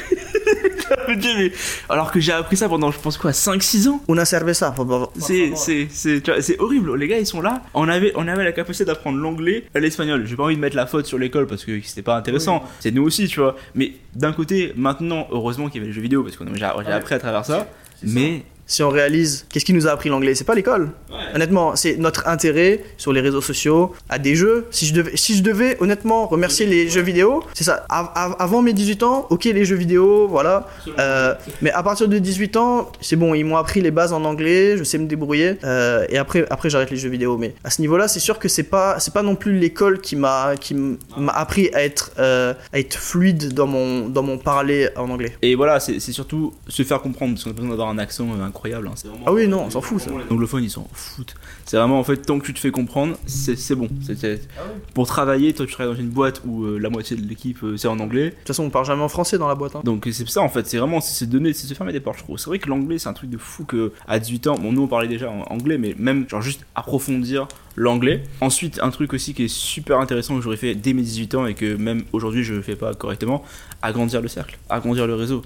[1.90, 4.02] Alors que j'ai appris ça pendant, je pense quoi, 5-6 ans.
[4.08, 4.72] Una cerveza.
[4.74, 6.96] Faut pas- C'est, horrible.
[6.96, 7.62] Les gars, ils sont là.
[7.74, 10.26] On avait, on avait la capacité d'apprendre l'anglais et l'espagnol.
[10.26, 12.64] J'ai pas envie de mettre la faute sur l'école parce que c'était pas intéressant.
[12.80, 13.56] C'est nous aussi, tu vois.
[13.76, 16.92] Mais d'un côté, maintenant, heureusement qu'il y avait les jeux vidéo parce que j'ai, j'ai
[16.92, 17.68] appris à travers ça.
[18.04, 20.90] Mais si on réalise qu'est-ce qui nous a appris l'anglais, c'est pas l'école.
[21.34, 24.68] Honnêtement, c'est notre intérêt sur les réseaux sociaux, à des jeux.
[24.72, 27.86] Si je devais, si je devais honnêtement remercier les jeux vidéo, c'est ça.
[27.90, 30.68] Av- av- avant mes 18 ans, ok les jeux vidéo, voilà.
[31.00, 34.24] Euh, mais à partir de 18 ans, c'est bon, ils m'ont appris les bases en
[34.26, 35.56] anglais, je sais me débrouiller.
[35.64, 37.38] euh, et après, après j'arrête les jeux vidéo.
[37.38, 40.16] Mais à ce niveau-là, c'est sûr que c'est pas, c'est pas non plus l'école qui
[40.16, 44.90] m'a, qui m'a appris à être, euh, à être fluide dans mon, dans mon parler
[44.98, 45.34] en anglais.
[45.42, 48.46] Et voilà, c'est surtout se faire comprendre, parce qu'on a besoin d'avoir un accent euh,
[48.58, 48.88] incroyable.
[48.88, 48.94] hein.
[49.26, 50.10] Ah oui, non, on s'en fout ça.
[50.12, 51.36] Les anglophones, ils s'en foutent.
[51.66, 53.88] C'est vraiment, en fait, tant que tu te fais comprendre, c'est c'est bon.
[54.02, 54.48] C'est-
[54.94, 57.78] Pour travailler, toi, tu travailles dans une boîte où euh, la moitié de l'équipe, euh,
[57.78, 58.26] c'est en anglais.
[58.26, 59.76] De toute façon, on parle jamais en français dans la boîte.
[59.76, 59.82] hein.
[59.84, 62.18] Donc c'est ça en fait, c'est vraiment c'est se donner, c'est se fermer des portes
[62.20, 62.38] je trouve.
[62.38, 64.82] C'est vrai que l'anglais c'est un truc de fou que à 18 ans, bon nous
[64.84, 68.24] on parlait déjà en anglais mais même genre juste approfondir l'anglais.
[68.42, 71.46] Ensuite un truc aussi qui est super intéressant que j'aurais fait dès mes 18 ans
[71.46, 73.44] et que même aujourd'hui je ne fais pas correctement,
[73.82, 75.44] agrandir le cercle, agrandir le réseau.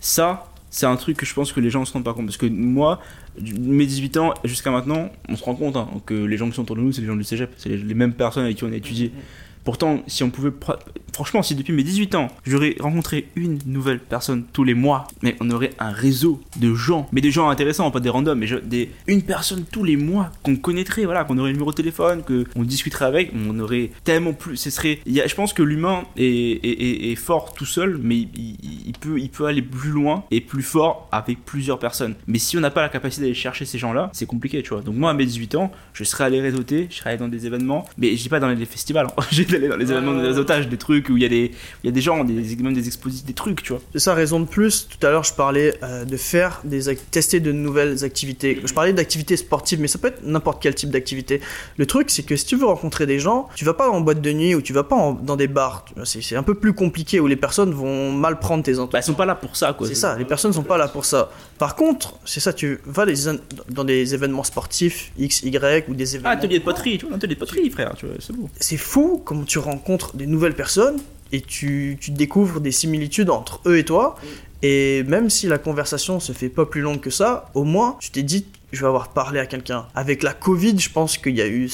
[0.00, 2.26] Ça c'est un truc que je pense que les gens ne se rendent pas compte
[2.26, 3.00] parce que moi
[3.40, 6.62] mes 18 ans jusqu'à maintenant on se rend compte hein, que les gens qui sont
[6.62, 8.64] autour de nous c'est les gens du cégep, c'est les, les mêmes personnes avec qui
[8.64, 9.12] on a étudié.
[9.68, 10.50] Pourtant, si on pouvait.
[11.12, 15.36] Franchement, si depuis mes 18 ans, j'aurais rencontré une nouvelle personne tous les mois, mais
[15.40, 18.46] on aurait un réseau de gens, mais des gens intéressants, pas des randoms, mais
[19.06, 22.62] une personne tous les mois qu'on connaîtrait, voilà, qu'on aurait le numéro de téléphone, qu'on
[22.62, 24.56] discuterait avec, on aurait tellement plus.
[24.56, 25.00] Ce serait.
[25.06, 29.90] je pense que l'humain est, fort tout seul, mais il peut, il peut aller plus
[29.90, 32.14] loin et plus fort avec plusieurs personnes.
[32.26, 34.80] Mais si on n'a pas la capacité d'aller chercher ces gens-là, c'est compliqué, tu vois.
[34.80, 37.44] Donc moi, à mes 18 ans, je serais allé réseauter, je serais allé dans des
[37.44, 39.22] événements, mais je dis pas dans les festivals, hein.
[39.66, 41.50] dans les événements de réseautage, des trucs où il y a des,
[41.82, 43.82] il y a des gens, des, même des expositions, des trucs, tu vois.
[43.92, 44.86] C'est ça, raison de plus.
[44.88, 48.60] Tout à l'heure, je parlais euh, de faire des tester de nouvelles activités.
[48.64, 51.40] Je parlais d'activités sportives, mais ça peut être n'importe quel type d'activité.
[51.78, 54.20] Le truc, c'est que si tu veux rencontrer des gens, tu vas pas en boîte
[54.20, 55.84] de nuit ou tu vas pas en- dans des bars.
[56.04, 58.88] C'est c'est un peu plus compliqué où les personnes vont mal prendre tes intentions.
[58.92, 59.86] Bah, ils sont pas là pour ça, quoi.
[59.86, 61.30] C'est ça, les personnes sont pas là pour ça.
[61.58, 63.14] Par contre, c'est ça, tu vas des-
[63.70, 66.30] dans des événements sportifs X, Y ou des Ah, événements.
[66.30, 68.48] atelier de poterie, tu vois, un atelier de poterie, frère, tu vois, c'est beau.
[68.60, 71.00] c'est fou tu rencontres des nouvelles personnes
[71.32, 74.16] et tu, tu découvres des similitudes entre eux et toi.
[74.62, 78.10] Et même si la conversation se fait pas plus longue que ça, au moins tu
[78.10, 79.86] t'es dit je vais avoir parlé à quelqu'un.
[79.94, 81.68] Avec la Covid, je pense qu'il y a eu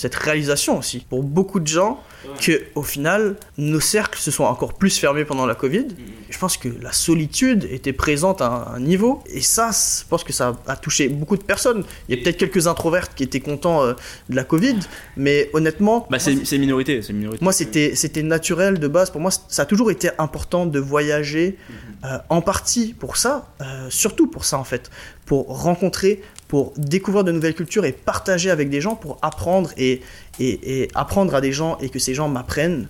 [0.00, 2.02] cette réalisation aussi pour beaucoup de gens
[2.40, 5.88] que au final nos cercles se sont encore plus fermés pendant la Covid.
[6.30, 10.32] Je pense que la solitude était présente à un niveau et ça, je pense que
[10.32, 11.84] ça a touché beaucoup de personnes.
[12.08, 13.92] Il y a peut-être quelques introvertes qui étaient contents euh,
[14.30, 14.78] de la Covid,
[15.16, 17.42] mais honnêtement, Bah, c'est minorité, c'est minorité.
[17.44, 19.10] moi, c'était c'était naturel de base.
[19.10, 21.56] Pour moi, ça a toujours été important de voyager,
[22.04, 24.90] euh, en partie pour ça, euh, surtout pour ça en fait,
[25.26, 30.00] pour rencontrer, pour découvrir de nouvelles cultures et partager avec des gens, pour apprendre et,
[30.40, 32.88] et, et apprendre à des gens et que ces gens m'apprennent.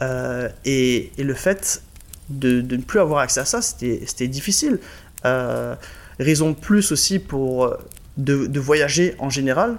[0.00, 1.82] Euh, et, et le fait
[2.42, 4.78] de, de ne plus avoir accès à ça, c'était c'était difficile.
[5.24, 5.74] Euh,
[6.20, 7.76] raison plus aussi pour euh,
[8.16, 9.70] de, de voyager en général.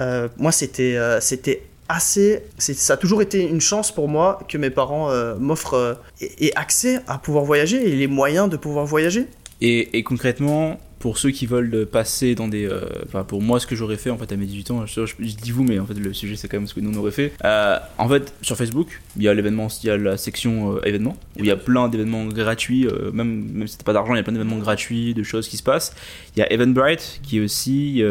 [0.00, 2.42] Euh, moi, c'était euh, c'était assez.
[2.58, 5.94] c'est- Ça a toujours été une chance pour moi que mes parents euh, m'offrent euh,
[6.20, 9.26] et, et accès à pouvoir voyager et les moyens de pouvoir voyager.
[9.60, 12.64] Et, et concrètement, pour ceux qui veulent passer dans des.
[12.64, 12.80] euh,
[13.28, 15.62] pour moi, ce que j'aurais fait en fait à mes 18 ans, je, dis vous,
[15.62, 17.34] mais en fait, le sujet c'est quand même ce que nous on aurait fait.
[17.44, 20.80] Euh, en fait, sur Facebook, il y a l'événement, il y a la section euh,
[20.86, 24.16] événements, où il y a plein d'événements gratuits, même, même si t'as pas d'argent, il
[24.16, 25.94] y a plein d'événements gratuits, de choses qui se passent.
[26.36, 28.02] Il y a Eventbrite, qui aussi.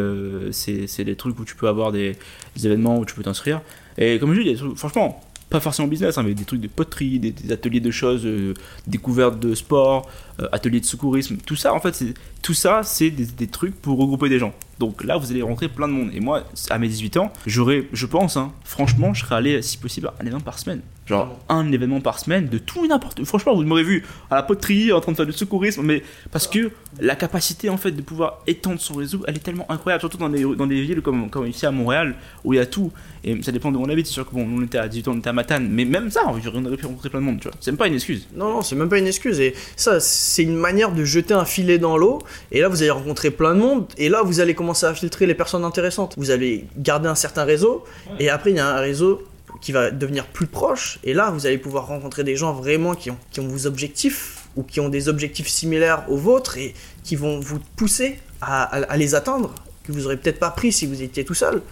[0.52, 2.12] c'est des trucs où tu peux avoir des,
[2.54, 3.60] des événements où tu peux t'inscrire.
[3.98, 5.20] Et comme je dis, franchement.
[5.54, 8.54] Pas forcément business, hein, mais des trucs de poterie, des, ateliers de choses, euh,
[8.88, 12.12] découvertes de sport, euh, ateliers de secourisme, tout ça en fait, c'est
[12.42, 14.52] tout ça c'est des, trucs pour regrouper des gens.
[14.80, 16.10] Donc là vous allez rencontrer plein de monde.
[16.12, 19.78] Et moi à mes 18 ans, j'aurais, je pense, hein, franchement, je serais allé si
[19.78, 20.80] possible à un événement par semaine.
[21.06, 23.24] Genre un événement par semaine de tout et n'importe.
[23.24, 26.46] Franchement vous m'aurez vu à la poterie en train de faire du secourisme, mais parce
[26.46, 30.16] que la capacité en fait de pouvoir étendre son réseau, elle est tellement incroyable, surtout
[30.16, 32.14] dans des, dans des villes comme, comme ici à Montréal
[32.44, 32.90] où il y a tout.
[33.22, 34.06] Et ça dépend de où on habite.
[34.06, 36.10] C'est sûr que bon, on était à 18 ans, on était à Matane, mais même
[36.10, 37.56] ça, on aurait pu rencontrer plein de monde, tu vois.
[37.60, 38.28] C'est même pas une excuse.
[38.34, 39.40] Non, non, c'est même pas une excuse.
[39.40, 42.22] Et ça, c'est une manière de jeter un filet dans l'eau.
[42.52, 43.86] Et là, vous allez rencontrer plein de monde.
[43.98, 46.14] Et là, vous allez commencer à filtrer les personnes intéressantes.
[46.16, 47.84] Vous allez garder un certain réseau.
[48.18, 49.22] Et après, il y a un réseau
[49.60, 50.98] qui va devenir plus proche.
[51.04, 54.42] Et là, vous allez pouvoir rencontrer des gens vraiment qui ont, qui ont vos objectifs
[54.56, 58.96] ou qui ont des objectifs similaires aux vôtres et qui vont vous pousser à, à-
[58.96, 61.62] les atteindre, que vous aurez peut-être pas pris si vous étiez tout seul.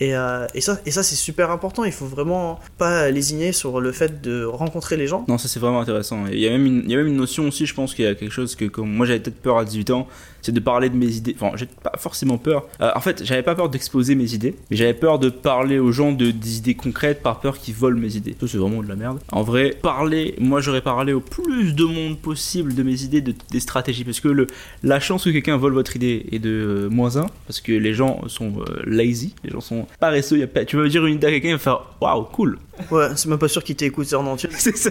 [0.00, 1.84] Et, euh, et ça, et ça c'est super important.
[1.84, 5.24] Il faut vraiment pas lésigner sur le fait de rencontrer les gens.
[5.28, 6.26] Non, ça c'est vraiment intéressant.
[6.26, 8.08] Il y, a même il y a même une notion aussi, je pense qu'il y
[8.08, 10.08] a quelque chose que, moi j'avais peut-être peur à 18 ans,
[10.42, 11.36] c'est de parler de mes idées.
[11.40, 12.66] Enfin, j'ai pas forcément peur.
[12.80, 15.92] Euh, en fait, j'avais pas peur d'exposer mes idées, mais j'avais peur de parler aux
[15.92, 18.36] gens de, des idées concrètes par peur qu'ils volent mes idées.
[18.40, 19.20] Ça, c'est vraiment de la merde.
[19.30, 23.34] En vrai, parler, moi j'aurais parlé au plus de monde possible de mes idées, de,
[23.50, 24.04] des stratégies.
[24.04, 24.48] Parce que le,
[24.82, 27.94] la chance que quelqu'un vole votre idée est de euh, moins 1, parce que les
[27.94, 30.38] gens sont euh, lazy, les gens sont paresseux.
[30.38, 32.58] Y a pas, tu vas dire une idée à quelqu'un, il va faire waouh, cool.
[32.90, 34.48] Ouais, c'est même pas sûr qu'ils t'écoutent en entier.
[34.58, 34.90] c'est ça.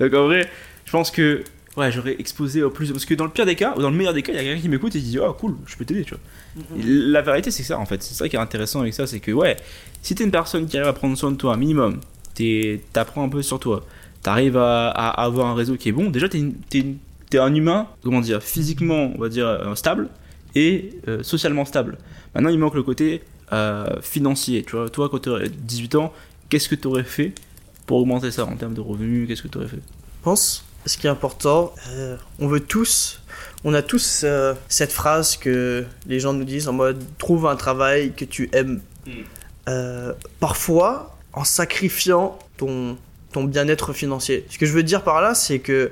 [0.00, 0.48] Donc en vrai,
[0.86, 1.44] je pense que
[1.76, 2.90] ouais, j'aurais exposé au plus.
[2.92, 4.38] Parce que dans le pire des cas, ou dans le meilleur des cas, il y
[4.38, 6.20] a quelqu'un qui m'écoute et qui dit oh cool, je peux t'aider, tu vois.
[6.78, 8.02] Et La vérité, c'est ça en fait.
[8.02, 9.56] C'est ça qui est intéressant avec ça, c'est que ouais,
[10.02, 12.00] si t'es une personne qui arrive à prendre soin de toi un minimum,
[12.34, 13.84] t'es- t'apprends un peu sur toi,
[14.22, 16.96] t'arrives à, à avoir un réseau qui est bon, déjà t'es une- t'es une-
[17.30, 20.08] t'es un humain, comment dire, physiquement, on va dire, euh, stable
[20.54, 21.98] et euh, socialement stable.
[22.34, 24.64] Maintenant, il manque le côté euh, financier.
[24.64, 26.12] Tu vois, toi, quand tu aurais 18 ans,
[26.48, 27.32] qu'est-ce que tu aurais fait
[27.86, 29.76] pour augmenter ça en termes de revenus Qu'est-ce que tu aurais fait?
[29.76, 33.20] Je pense, ce qui est important, euh, on veut tous,
[33.64, 37.56] on a tous euh, cette phrase que les gens nous disent en mode trouve un
[37.56, 38.80] travail que tu aimes.
[39.06, 39.10] Mm.
[39.68, 42.96] Euh, parfois, en sacrifiant ton,
[43.32, 44.46] ton bien-être financier.
[44.48, 45.90] Ce que je veux dire par là, c'est que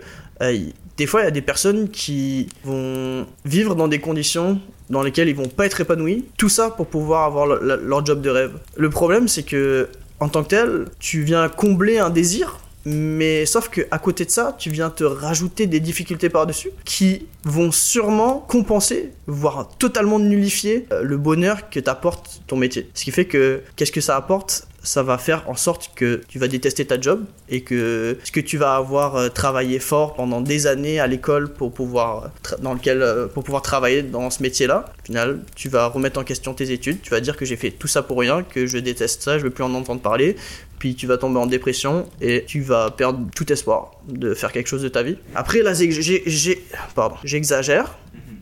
[0.96, 5.28] des fois, il y a des personnes qui vont vivre dans des conditions dans lesquelles
[5.28, 6.24] ils vont pas être épanouis.
[6.36, 8.52] Tout ça pour pouvoir avoir le- le- leur job de rêve.
[8.76, 9.88] Le problème, c'est que
[10.20, 14.30] en tant que tel, tu viens combler un désir, mais sauf que à côté de
[14.30, 20.86] ça, tu viens te rajouter des difficultés par-dessus qui vont sûrement compenser, voire totalement nullifier
[20.92, 22.88] euh, le bonheur que t'apporte ton métier.
[22.94, 24.66] Ce qui fait que qu'est-ce que ça apporte?
[24.82, 28.40] Ça va faire en sorte que tu vas détester ta job et que ce que
[28.40, 32.74] tu vas avoir euh, travaillé fort pendant des années à l'école pour pouvoir tra- dans
[32.74, 36.52] lequel euh, pour pouvoir travailler dans ce métier-là, au final, tu vas remettre en question
[36.52, 39.22] tes études, tu vas dire que j'ai fait tout ça pour rien, que je déteste
[39.22, 40.36] ça, je veux plus en entendre parler,
[40.84, 44.66] puis tu vas tomber en dépression et tu vas perdre tout espoir de faire quelque
[44.66, 45.16] chose de ta vie.
[45.34, 46.62] Après là, j'ai- j'ai j'ai-
[46.94, 47.96] pardon, j'exagère.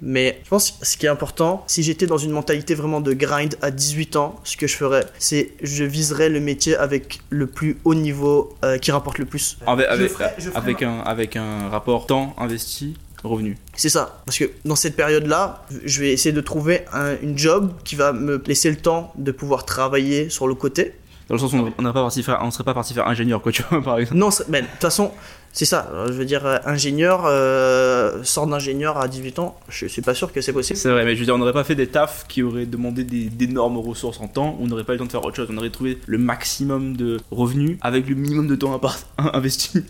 [0.05, 3.12] Mais je pense que ce qui est important, si j'étais dans une mentalité vraiment de
[3.12, 7.46] grind à 18 ans, ce que je ferais, c'est je viserais le métier avec le
[7.46, 9.59] plus haut niveau euh, qui rapporte le plus.
[9.64, 13.57] Avec, avec, ferais- je ferais avec un, avec un rapport temps investi, revenu.
[13.76, 17.70] C'est ça, parce que dans cette période-là, je vais essayer de trouver un- une job
[17.85, 20.94] qui va me laisser le temps de pouvoir travailler sur le côté.
[21.28, 23.40] Dans le sens où on n'aurait pas parti faire, on serait pas parti faire ingénieur,
[23.40, 24.18] quoi, tu vois, par exemple.
[24.18, 25.12] Non, ben, de toute façon,
[25.52, 25.90] c'est ça.
[25.92, 30.14] Euh, Je veux dire, euh, ingénieur, euh, sort d'ingénieur à 18 ans, je suis pas
[30.14, 30.78] sûr que c'est possible.
[30.78, 33.04] C'est vrai, mais je veux dire, on n'aurait pas fait des tafs qui auraient demandé
[33.04, 35.56] d'énormes ressources en temps, on n'aurait pas eu le temps de faire autre chose, on
[35.58, 38.80] aurait trouvé le maximum de revenus avec le minimum de temps
[39.18, 39.84] investi.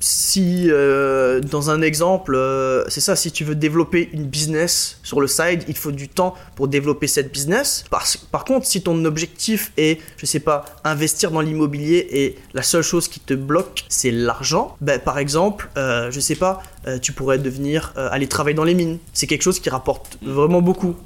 [0.00, 5.20] si euh, dans un exemple, euh, c'est ça, si tu veux développer une business sur
[5.20, 7.84] le side, il faut du temps pour développer cette business.
[7.90, 12.62] Par, par contre, si ton objectif est, je sais pas, investir dans l'immobilier et la
[12.62, 16.98] seule chose qui te bloque, c'est l'argent, ben, par exemple, euh, je sais pas, euh,
[16.98, 18.98] tu pourrais devenir euh, aller travailler dans les mines.
[19.12, 20.96] C'est quelque chose qui rapporte vraiment beaucoup.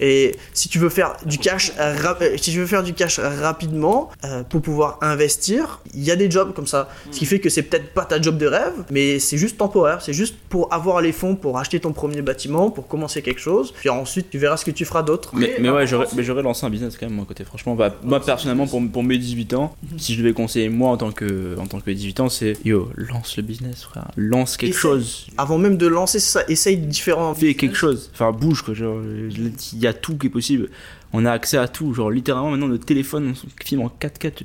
[0.00, 1.94] Et si tu veux faire du cash, euh,
[2.36, 6.30] si tu veux faire du cash rapidement euh, pour pouvoir investir, il y a des
[6.30, 6.88] jobs comme ça.
[7.10, 10.00] Ce qui fait que c'est peut-être pas ta job de rêve, mais c'est juste temporaire.
[10.02, 13.72] C'est juste pour avoir les fonds pour acheter ton premier bâtiment, pour commencer quelque chose.
[13.78, 15.30] Puis ensuite, tu verras ce que tu feras d'autre.
[15.34, 17.44] Mais, mais ouais, j'aurais, mais j'aurais lancé un business quand même, moi, côté.
[17.44, 20.96] Franchement, bah, moi, personnellement, pour, pour mes 18 ans, si je devais conseiller moi en
[20.96, 24.08] tant que, en tant que 18 ans, c'est yo, lance le business, frère.
[24.16, 24.80] Lance quelque Essaye.
[24.80, 25.26] chose.
[25.36, 27.34] Avant même de lancer ça, essaye différents.
[27.34, 28.10] Fais quelque chose.
[28.12, 28.74] Enfin, bouge, quoi.
[28.74, 30.68] Genre, il y a tout qui est possible.
[31.12, 31.94] On a accès à tout.
[31.94, 34.44] Genre, littéralement, maintenant, notre téléphone, on filme en 4K.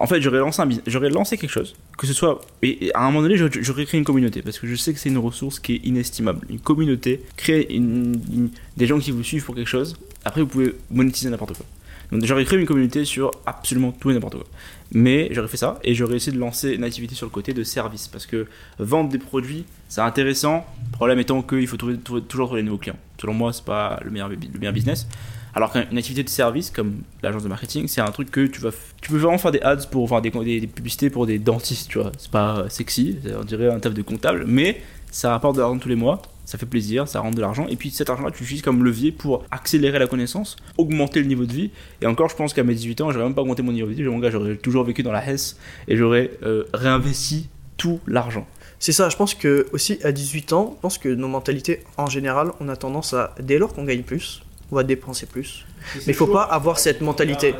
[0.00, 0.62] En fait, j'aurais lancé.
[0.86, 1.74] J'aurais lancé quelque chose.
[1.96, 2.40] Que ce soit.
[2.62, 4.42] Et, à un moment donné, j'aurais- créé une communauté.
[4.42, 6.46] Parce que je sais que c'est une ressource qui est inestimable.
[6.48, 7.22] Une communauté.
[7.36, 9.96] Créer une- des gens qui vous suivent pour quelque chose.
[10.24, 11.66] Après, vous pouvez monétiser n'importe quoi.
[12.10, 14.46] Donc, j'aurais créé une communauté sur absolument tout et n'importe quoi.
[14.92, 17.62] Mais j'aurais fait ça et j'aurais essayé de lancer une activité sur le côté de
[17.62, 18.08] service.
[18.08, 18.46] Parce que
[18.78, 20.66] vendre des produits, c'est intéressant.
[20.86, 22.98] Le problème étant qu'il faut trouver, toujours trouver des nouveaux clients.
[23.20, 25.06] Selon moi, c'est pas le meilleur, le meilleur business.
[25.54, 29.16] Alors qu'une activité de service comme l'agence de marketing, c'est un truc que tu peux
[29.16, 32.12] vraiment faire des ads pour faire des, publicités pour des dentistes, tu vois.
[32.18, 35.88] C'est pas sexy, on dirait un taf de comptable, mais ça rapporte de l'argent tous
[35.88, 38.62] les mois, ça fait plaisir, ça rentre de l'argent, et puis cet argent-là, tu l'utilises
[38.62, 41.70] comme levier pour accélérer la connaissance, augmenter le niveau de vie.
[42.00, 43.92] Et encore, je pense qu'à mes 18 ans, j'aurais même pas augmenté mon niveau de
[43.92, 45.58] vie, mon gars, j'aurais toujours vécu dans la Hesse
[45.88, 48.46] et j'aurais euh, réinvesti tout l'argent.
[48.78, 52.06] C'est ça, je pense que aussi à 18 ans, je pense que nos mentalités en
[52.06, 55.64] général, on a tendance à, dès lors qu'on gagne plus, on va dépenser plus.
[55.94, 57.54] Mais il faut pas avoir cette mentalité.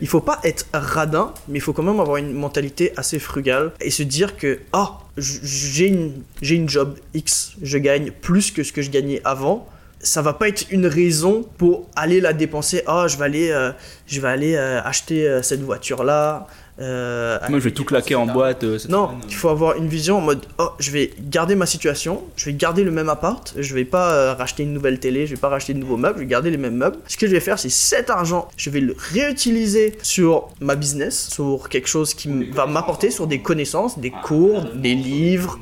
[0.00, 3.72] Il faut pas être radin, mais il faut quand même avoir une mentalité assez frugale
[3.80, 8.62] et se dire que ah j'ai une j'ai une job X, je gagne plus que
[8.62, 9.68] ce que je gagnais avant,
[10.00, 12.82] ça va pas être une raison pour aller la dépenser.
[12.88, 13.70] Oh, je vais aller, euh,
[14.06, 16.46] je vais aller euh, acheter euh, cette voiture là.
[16.80, 18.64] Moi, je vais tout claquer en boîte.
[18.88, 22.46] non, il faut avoir une vision en mode oh, je vais garder ma situation, je
[22.46, 25.48] vais garder le même appart, je vais pas racheter une nouvelle télé, je vais pas
[25.48, 26.96] racheter de nouveaux meubles, je vais garder les mêmes meubles.
[27.06, 31.28] Ce que je vais faire, c'est cet argent, je vais le réutiliser sur ma business,
[31.30, 35.58] sur quelque chose qui va m'apporter, sur des connaissances, des cours, des livres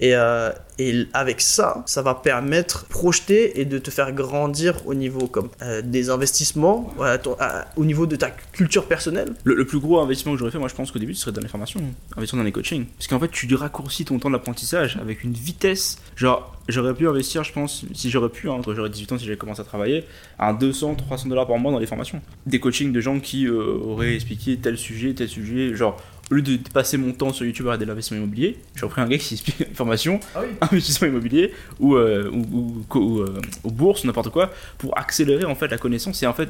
[0.00, 4.86] et, euh, et, avec ça, ça va permettre de projeter et de te faire grandir
[4.86, 6.92] au niveau comme euh, des investissements,
[7.76, 9.32] au niveau de ta culture personnelle.
[9.44, 11.40] Le, plus gros investissement que j'aurais fait, moi je pense qu'au début, ce serait dans
[11.40, 11.80] les formations,
[12.16, 12.86] investir dans les coachings.
[12.98, 15.98] Parce qu'en fait, tu raccourcis ton temps d'apprentissage avec une vitesse.
[16.16, 19.36] Genre, j'aurais pu investir, je pense, si j'aurais pu, hein, j'aurais 18 ans, si j'avais
[19.36, 20.04] commencé à travailler,
[20.38, 22.20] à 200, 300 dollars par mois dans les formations.
[22.46, 25.96] Des coachings de gens qui euh, auraient expliqué tel sujet, tel sujet, genre
[26.30, 29.08] au lieu de passer mon temps sur YouTube à regarder l'investissement immobilier, j'ai repris un
[29.08, 34.30] gars qui explique une formation, ah investissement immobilier ou, euh, ou, ou, euh, bourse, n'importe
[34.30, 36.48] quoi, pour accélérer en fait la connaissance et en fait,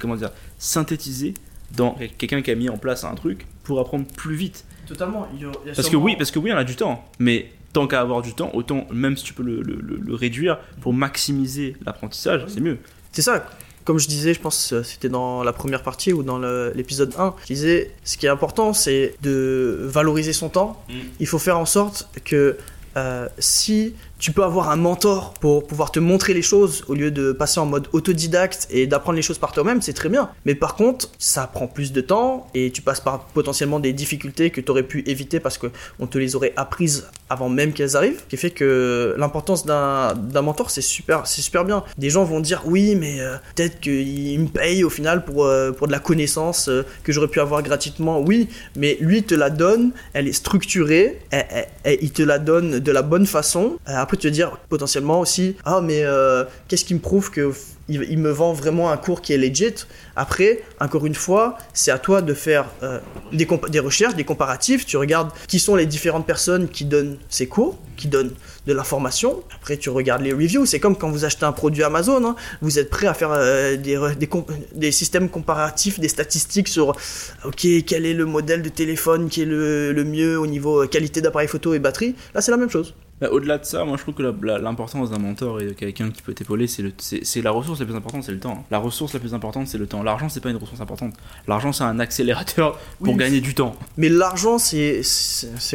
[0.00, 1.34] comment dire, synthétiser
[1.76, 4.64] dans quelqu'un qui a mis en place un truc pour apprendre plus vite.
[4.86, 5.28] Totalement.
[5.74, 8.34] parce que oui, parce que oui, on a du temps, mais tant qu'à avoir du
[8.34, 12.78] temps, autant même si tu peux le, le, le réduire pour maximiser l'apprentissage, c'est mieux.
[13.12, 13.46] C'est ça
[13.84, 16.38] comme je disais, je pense que c'était dans la première partie ou dans
[16.74, 20.82] l'épisode 1, je disais, ce qui est important, c'est de valoriser son temps.
[20.88, 20.92] Mm.
[21.20, 22.56] Il faut faire en sorte que
[22.96, 27.10] euh, si tu peux avoir un mentor pour pouvoir te montrer les choses au lieu
[27.10, 30.30] de passer en mode autodidacte et d'apprendre les choses par toi-même, c'est très bien.
[30.44, 34.50] Mais par contre, ça prend plus de temps et tu passes par potentiellement des difficultés
[34.50, 38.20] que tu aurais pu éviter parce qu'on te les aurait apprises avant même qu'elles arrivent.
[38.20, 41.82] Ce qui fait que l'importance d'un mentor, c'est super, super bien.
[41.98, 45.72] Des gens vont dire oui, mais euh, peut-être qu'il me paye au final pour, euh,
[45.72, 48.20] pour de la connaissance euh, que j'aurais pu avoir gratuitement.
[48.20, 51.18] Oui, mais lui te la donne, elle est structurée,
[51.86, 53.78] il te la donne de la bonne façon.
[53.86, 56.04] Après, te dire potentiellement aussi ah mais
[56.68, 57.52] qu'est-ce qui me prouve que
[57.92, 59.74] il, me vend vraiment un cours qui est legit.
[60.16, 62.98] Après, encore une fois, c'est à toi de faire euh,
[63.32, 64.86] des, recherches, des comparatifs.
[64.86, 68.32] Tu regardes qui sont les différentes personnes qui donnent ces cours, qui donnent
[68.66, 69.42] de l'information.
[69.54, 70.66] Après, tu regardes les reviews.
[70.66, 72.24] C'est comme quand vous achetez un produit Amazon.
[72.24, 72.36] Hein.
[72.60, 76.96] Vous êtes prêt à faire euh, des, systèmes comparatifs, des statistiques sur
[77.44, 81.48] OK, quel est le modèle de téléphone qui est le mieux au niveau qualité d'appareil
[81.48, 82.14] photo et batterie.
[82.34, 82.94] Là, c'est la même chose.
[83.22, 86.22] Bah, au-delà de ça, moi je trouve que l'importance d'un mentor et de quelqu'un qui
[86.22, 88.64] peut t'épauler, c'est la ressource la plus importante, c'est le temps.
[88.68, 90.02] La ressource la plus importante, c'est le temps.
[90.02, 91.14] L'argent, c'est pas une ressource importante.
[91.46, 93.76] L'argent, c'est un accélérateur pour gagner du temps.
[93.96, 95.02] Mais l'argent, c'est,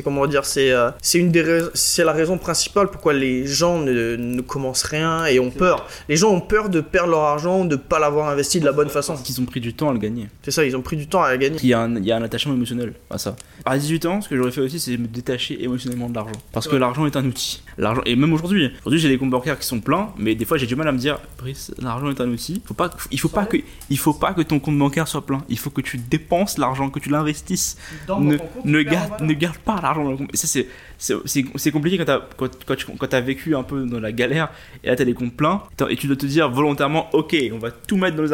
[0.03, 4.17] comment dire, c'est euh, c'est une des c'est la raison principale pourquoi les gens ne,
[4.17, 5.87] ne commencent rien et ont peur.
[6.09, 8.89] Les gens ont peur de perdre leur argent, de pas l'avoir investi de la bonne
[8.89, 9.13] façon.
[9.13, 10.27] Parce qu'ils ont pris du temps à le gagner.
[10.41, 11.57] C'est ça, ils ont pris du temps à le gagner.
[11.63, 13.37] Il y a un, il y a un attachement émotionnel à ça.
[13.63, 16.35] À 18 ans, ce que j'aurais fait aussi, c'est me détacher émotionnellement de l'argent.
[16.51, 17.36] Parce que l'argent est un outil.
[17.77, 18.71] L'argent même aujourd'hui.
[18.81, 20.91] Aujourd'hui, j'ai des comptes bancaires qui sont pleins, mais des fois, j'ai du mal à
[20.91, 22.61] me dire, Brice, l'argent est un outil.
[22.65, 23.57] Faut pas, il faut pas que,
[23.89, 25.43] il faut pas que ton compte bancaire soit plein.
[25.47, 27.77] Il faut que tu dépenses l'argent, que tu l'investisses.
[28.19, 30.35] Ne, ne garde, ne garde pas l'argent dans le compte.
[30.35, 30.67] Ça, c'est,
[30.97, 32.49] c'est compliqué quand t'as quand,
[32.97, 34.49] quand, as vécu un peu dans la galère
[34.83, 37.69] et là t'as des comptes pleins et tu dois te dire volontairement ok on va
[37.71, 38.33] tout mettre dans les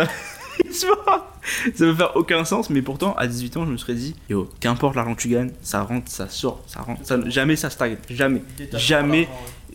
[0.72, 4.50] ça veut faire aucun sens, mais pourtant, à 18 ans, je me serais dit, yo,
[4.60, 8.42] qu'importe l'argent que tu gagnes, ça rentre, ça sort, ça rentre, jamais ça stagne, jamais,
[8.74, 9.28] jamais.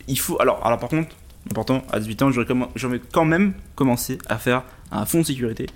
[0.06, 1.14] Il faut, alors, alors par contre,
[1.50, 5.66] important, à 18 ans, j'aurais quand même commencé à faire un fonds de sécurité,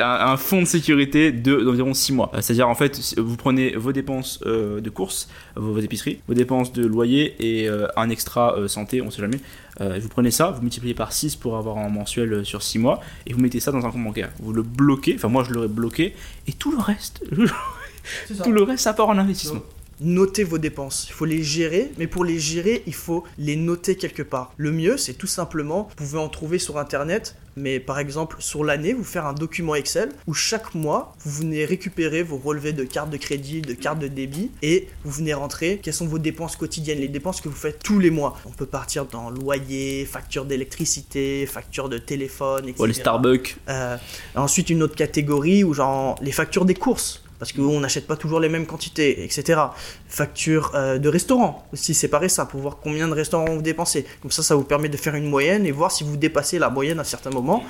[0.00, 2.30] un, fonds de sécurité de d'environ 6 mois.
[2.34, 6.72] Euh, c'est-à-dire en fait, vous prenez vos dépenses euh, de courses, vos, épiceries, vos dépenses
[6.72, 9.40] de loyer et euh, un extra santé, on sait jamais.
[9.80, 13.32] vous prenez ça, vous multipliez par 6 pour avoir un mensuel sur 6 mois et
[13.32, 14.30] vous mettez ça dans un compte bancaire.
[14.40, 16.14] Vous le bloquez, enfin moi je l'aurais bloqué
[16.46, 17.24] et tout le reste,
[18.44, 19.62] tout le reste ça part en investissement
[20.00, 21.06] notez vos dépenses.
[21.08, 24.52] Il faut les gérer, mais pour les gérer, il faut les noter quelque part.
[24.56, 28.64] Le mieux, c'est tout simplement, vous pouvez en trouver sur Internet, mais par exemple, sur
[28.64, 32.84] l'année, vous faire un document Excel où chaque mois, vous venez récupérer vos relevés de
[32.84, 36.56] carte de crédit, de carte de débit, et vous venez rentrer quelles sont vos dépenses
[36.56, 38.38] quotidiennes, les dépenses que vous faites tous les mois.
[38.44, 42.84] On peut partir dans loyer, facture d'électricité, facture de téléphone, etc.
[42.86, 43.56] les Starbucks.
[43.68, 43.96] Euh,
[44.34, 48.40] ensuite, une autre catégorie où genre les factures des courses parce qu'on n'achète pas toujours
[48.40, 49.60] les mêmes quantités, etc.
[50.08, 54.06] Facture euh, de restaurant, aussi séparer ça pour voir combien de restaurants vous dépensez.
[54.22, 56.70] Comme ça, ça vous permet de faire une moyenne et voir si vous dépassez la
[56.70, 57.62] moyenne à certains moments.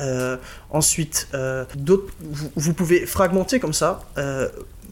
[0.00, 0.36] Euh,
[0.70, 4.00] ensuite, euh, vous, vous, pouvez fragmenter comme ça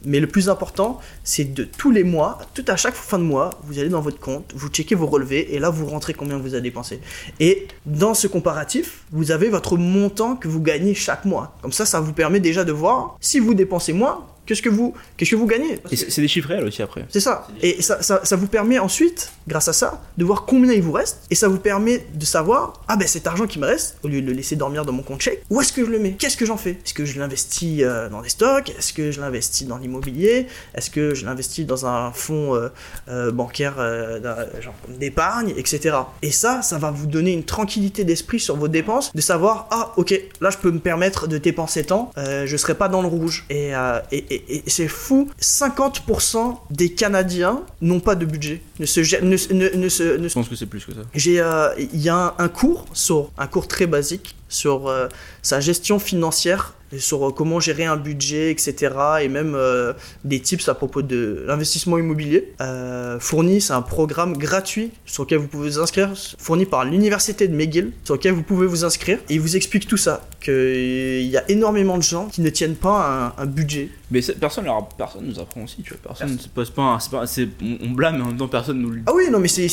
[0.05, 3.51] mais le plus important, c'est de tous les mois, tout à chaque fin de mois,
[3.65, 6.55] vous allez dans votre compte, vous checkez vos relevés et là vous rentrez combien vous
[6.55, 7.01] avez dépensé.
[7.39, 11.57] Et dans ce comparatif, vous avez votre montant que vous gagnez chaque mois.
[11.63, 14.95] Comme ça, ça vous permet déjà de voir si vous dépensez moins, Qu'est-ce que vous,
[15.17, 17.05] qu'est-ce que vous gagnez Et c'est c'est des chiffres réels aussi après.
[17.09, 17.47] C'est ça.
[17.63, 20.91] Et ça, ça, ça vous permet ensuite, grâce à ça, de voir combien il vous
[20.93, 21.19] reste.
[21.31, 24.21] Et ça vous permet de savoir, ah ben cet argent qui me reste, au lieu
[24.21, 26.37] de le laisser dormir dans mon compte chèque, où est-ce que je le mets Qu'est-ce
[26.37, 29.67] que j'en fais Est-ce que je l'investis euh, dans des stocks Est-ce que je l'investis
[29.69, 32.69] dans l'immobilier Est-ce que je l'investis dans un fonds euh,
[33.09, 34.19] euh, bancaire euh,
[34.89, 35.97] d'épargne, etc.
[36.23, 39.93] Et ça, ça va vous donner une tranquillité d'esprit sur vos dépenses, de savoir, ah
[39.97, 43.09] ok, là je peux me permettre de dépenser tant, euh, je serai pas dans le
[43.09, 43.45] rouge.
[43.51, 48.87] Et, euh, et, et- et c'est fou, 50% des Canadiens n'ont pas de budget, ne
[48.87, 50.93] se, gè- ne, se- ne, ne se, ne Je se- pense que c'est plus que
[50.93, 51.01] ça.
[51.15, 55.09] j'ai, euh, il y a un, un cours sur un cours très basique sur euh,
[55.43, 58.95] sa gestion financière, sur euh, comment gérer un budget, etc.
[59.23, 59.93] Et même euh,
[60.25, 62.53] des tips à propos de l'investissement immobilier.
[62.61, 67.47] Euh, fourni, c'est un programme gratuit sur lequel vous pouvez vous inscrire, fourni par l'université
[67.49, 69.19] de McGill, sur lequel vous pouvez vous inscrire.
[69.29, 72.75] Et il vous explique tout ça, qu'il y a énormément de gens qui ne tiennent
[72.77, 73.89] pas un, un budget.
[74.11, 76.01] Mais personne, leur- personne nous apprend aussi, tu vois.
[76.03, 76.83] Personne ne se pose pas.
[76.83, 77.25] un- pas
[77.63, 79.03] on, on blâme, mais en même temps, personne nous le dit.
[79.07, 79.69] Ah oui, non, mais c'est,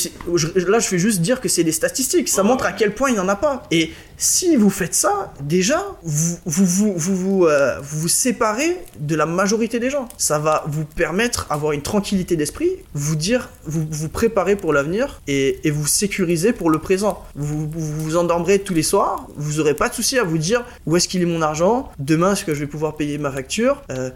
[0.68, 2.28] là, je fais juste dire que c'est des statistiques.
[2.30, 3.64] Ça montre à quel point il n'y en a pas.
[3.72, 9.26] Et si vous faites ça, déjà, vous vous, vous, vous, vous, euh, séparez de la
[9.26, 10.08] majorité des gens.
[10.18, 15.22] Ça va vous permettre d'avoir une tranquillité d'esprit, vous dire, vous vous préparez pour l'avenir
[15.28, 17.24] et, vous sécuriser pour le présent.
[17.36, 20.64] Vous, vous vous endormirez tous les soirs, vous aurez pas de souci à vous dire
[20.86, 23.84] où est-ce qu'il est mon argent, demain est-ce que je vais pouvoir payer ma facture.
[23.92, 24.10] Euh,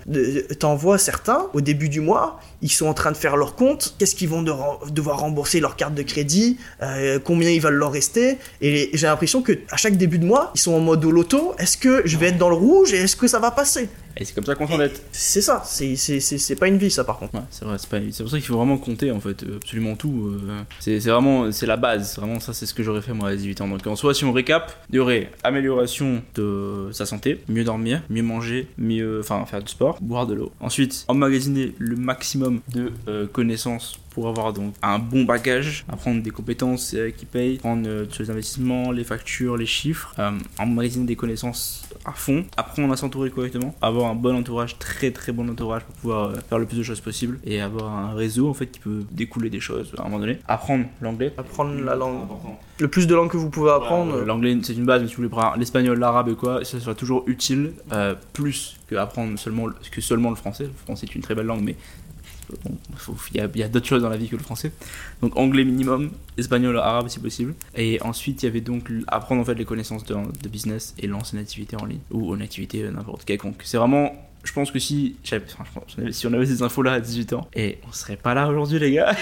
[0.60, 3.96] T'en vois certains, au début du mois, ils sont en train de faire leur compte,
[4.00, 4.54] qu'est-ce qu'ils vont de-
[4.92, 9.42] devoir rembourser leur carte de crédit, euh, combien il va leur rester, et j'ai l'impression
[9.42, 12.28] que à chaque début de mois, ils sont en mode loto, est-ce que je vais
[12.28, 14.68] être dans le rouge et est-ce que ça va passer Et c'est comme ça qu'on
[14.68, 15.02] s'endette.
[15.12, 17.34] C'est ça, c'est- c'est c'est- c'est pas une vie ça par contre.
[17.36, 19.58] Ouais, c'est vrai, c'est pas- c'est pour ça qu'il faut vraiment compter en fait, euh,
[19.58, 20.32] absolument tout.
[20.34, 23.30] euh, c'est c'est vraiment, c'est la base, vraiment ça c'est ce que j'aurais fait moi
[23.30, 23.68] à 18 ans.
[23.68, 28.02] Donc en soi, si on récap, il y aurait amélioration de sa santé, mieux dormir,
[28.10, 30.52] mieux manger, mieux, enfin faire du sport, boire de l'eau.
[30.60, 36.32] Ensuite, emmagasiner le maximum de euh, connaissances pour avoir donc un bon bagage, apprendre des
[36.32, 41.06] compétences euh, qui payent, prendre euh, sur les investissements, les factures, les chiffres, euh, emmagasiner
[41.06, 45.50] des connaissances à fond, apprendre à s'entourer correctement, avoir un bon entourage, très très bon
[45.50, 48.54] entourage pour pouvoir euh, faire le plus de choses possible et avoir un réseau en
[48.54, 50.40] fait qui peut découler des choses à un moment donné.
[50.48, 51.34] Apprendre l'anglais.
[51.38, 52.22] Apprendre la langue,
[52.80, 54.16] le plus de langues que vous pouvez apprendre.
[54.16, 56.80] Euh, L'anglais c'est une base, mais si vous voulez prendre l'espagnol, l'arabe et quoi, ça
[56.80, 60.64] sera toujours utile, euh, plus que apprendre seulement, le- que seulement le français.
[60.64, 61.76] Le français est une très belle langue, mais
[63.34, 64.72] il y a, d'autres choses dans la vie que le français.
[65.22, 67.54] Donc anglais minimum, espagnol, arabe si possible.
[67.76, 70.16] Et ensuite il y avait donc apprendre en fait les connaissances de,
[70.50, 73.62] business et lancer une activité en ligne ou une activité euh, n'importe quelconque.
[73.64, 74.12] C'est vraiment
[74.44, 77.92] je pense que si, si on avait ces infos là à 18 ans, et on
[77.92, 79.16] serait pas là aujourd'hui les gars,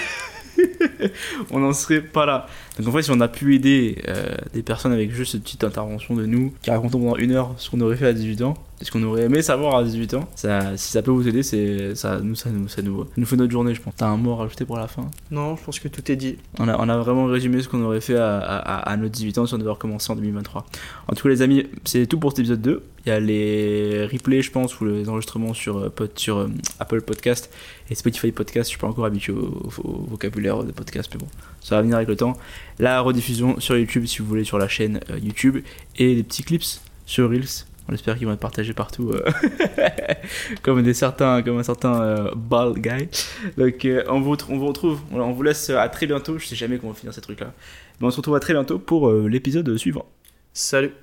[1.51, 2.47] on n'en serait pas là.
[2.79, 5.65] Donc en fait, si on a pu aider euh, des personnes avec juste cette petite
[5.65, 8.53] intervention de nous, qui racontons pendant une heure ce qu'on aurait fait à 18 ans,
[8.81, 11.43] et ce qu'on aurait aimé savoir à 18 ans, ça, si ça peut vous aider,
[11.43, 13.93] c'est ça, nous, ça, nous, ça nous, nous fait notre journée, je pense.
[13.97, 15.11] T'as un mot à rajouter pour la fin?
[15.31, 16.37] Non, je pense que tout est dit.
[16.57, 19.37] on a, on a vraiment résumé ce qu'on aurait fait à, à, à nos 18
[19.39, 20.65] ans si on devait recommencer en 2023.
[21.09, 22.83] En tout cas, les amis, c'est tout pour cet épisode 2.
[23.05, 26.47] Il y a les replays, je pense, ou les enregistrements sur, euh, sur euh,
[26.79, 27.51] Apple Podcast
[27.89, 28.67] et Spotify Podcast.
[28.67, 31.27] Je suis pas encore habitué au, au vocabulaire de podcast, mais bon,
[31.61, 32.37] ça va venir avec le temps.
[32.79, 35.57] La rediffusion sur YouTube, si vous voulez, sur la chaîne euh, YouTube.
[35.97, 37.65] Et des petits clips sur Reels.
[37.89, 39.23] On espère qu'ils vont être partagés partout, euh,
[40.61, 43.09] comme des certains, comme un certain euh, bald guy.
[43.57, 46.37] Donc, euh, on, vous, on vous retrouve, on, vous laisse à très bientôt.
[46.37, 47.51] Je sais jamais comment finir ces trucs-là,
[47.99, 50.05] mais on se retrouve à très bientôt pour l'épisode suivant.
[50.53, 50.99] Salut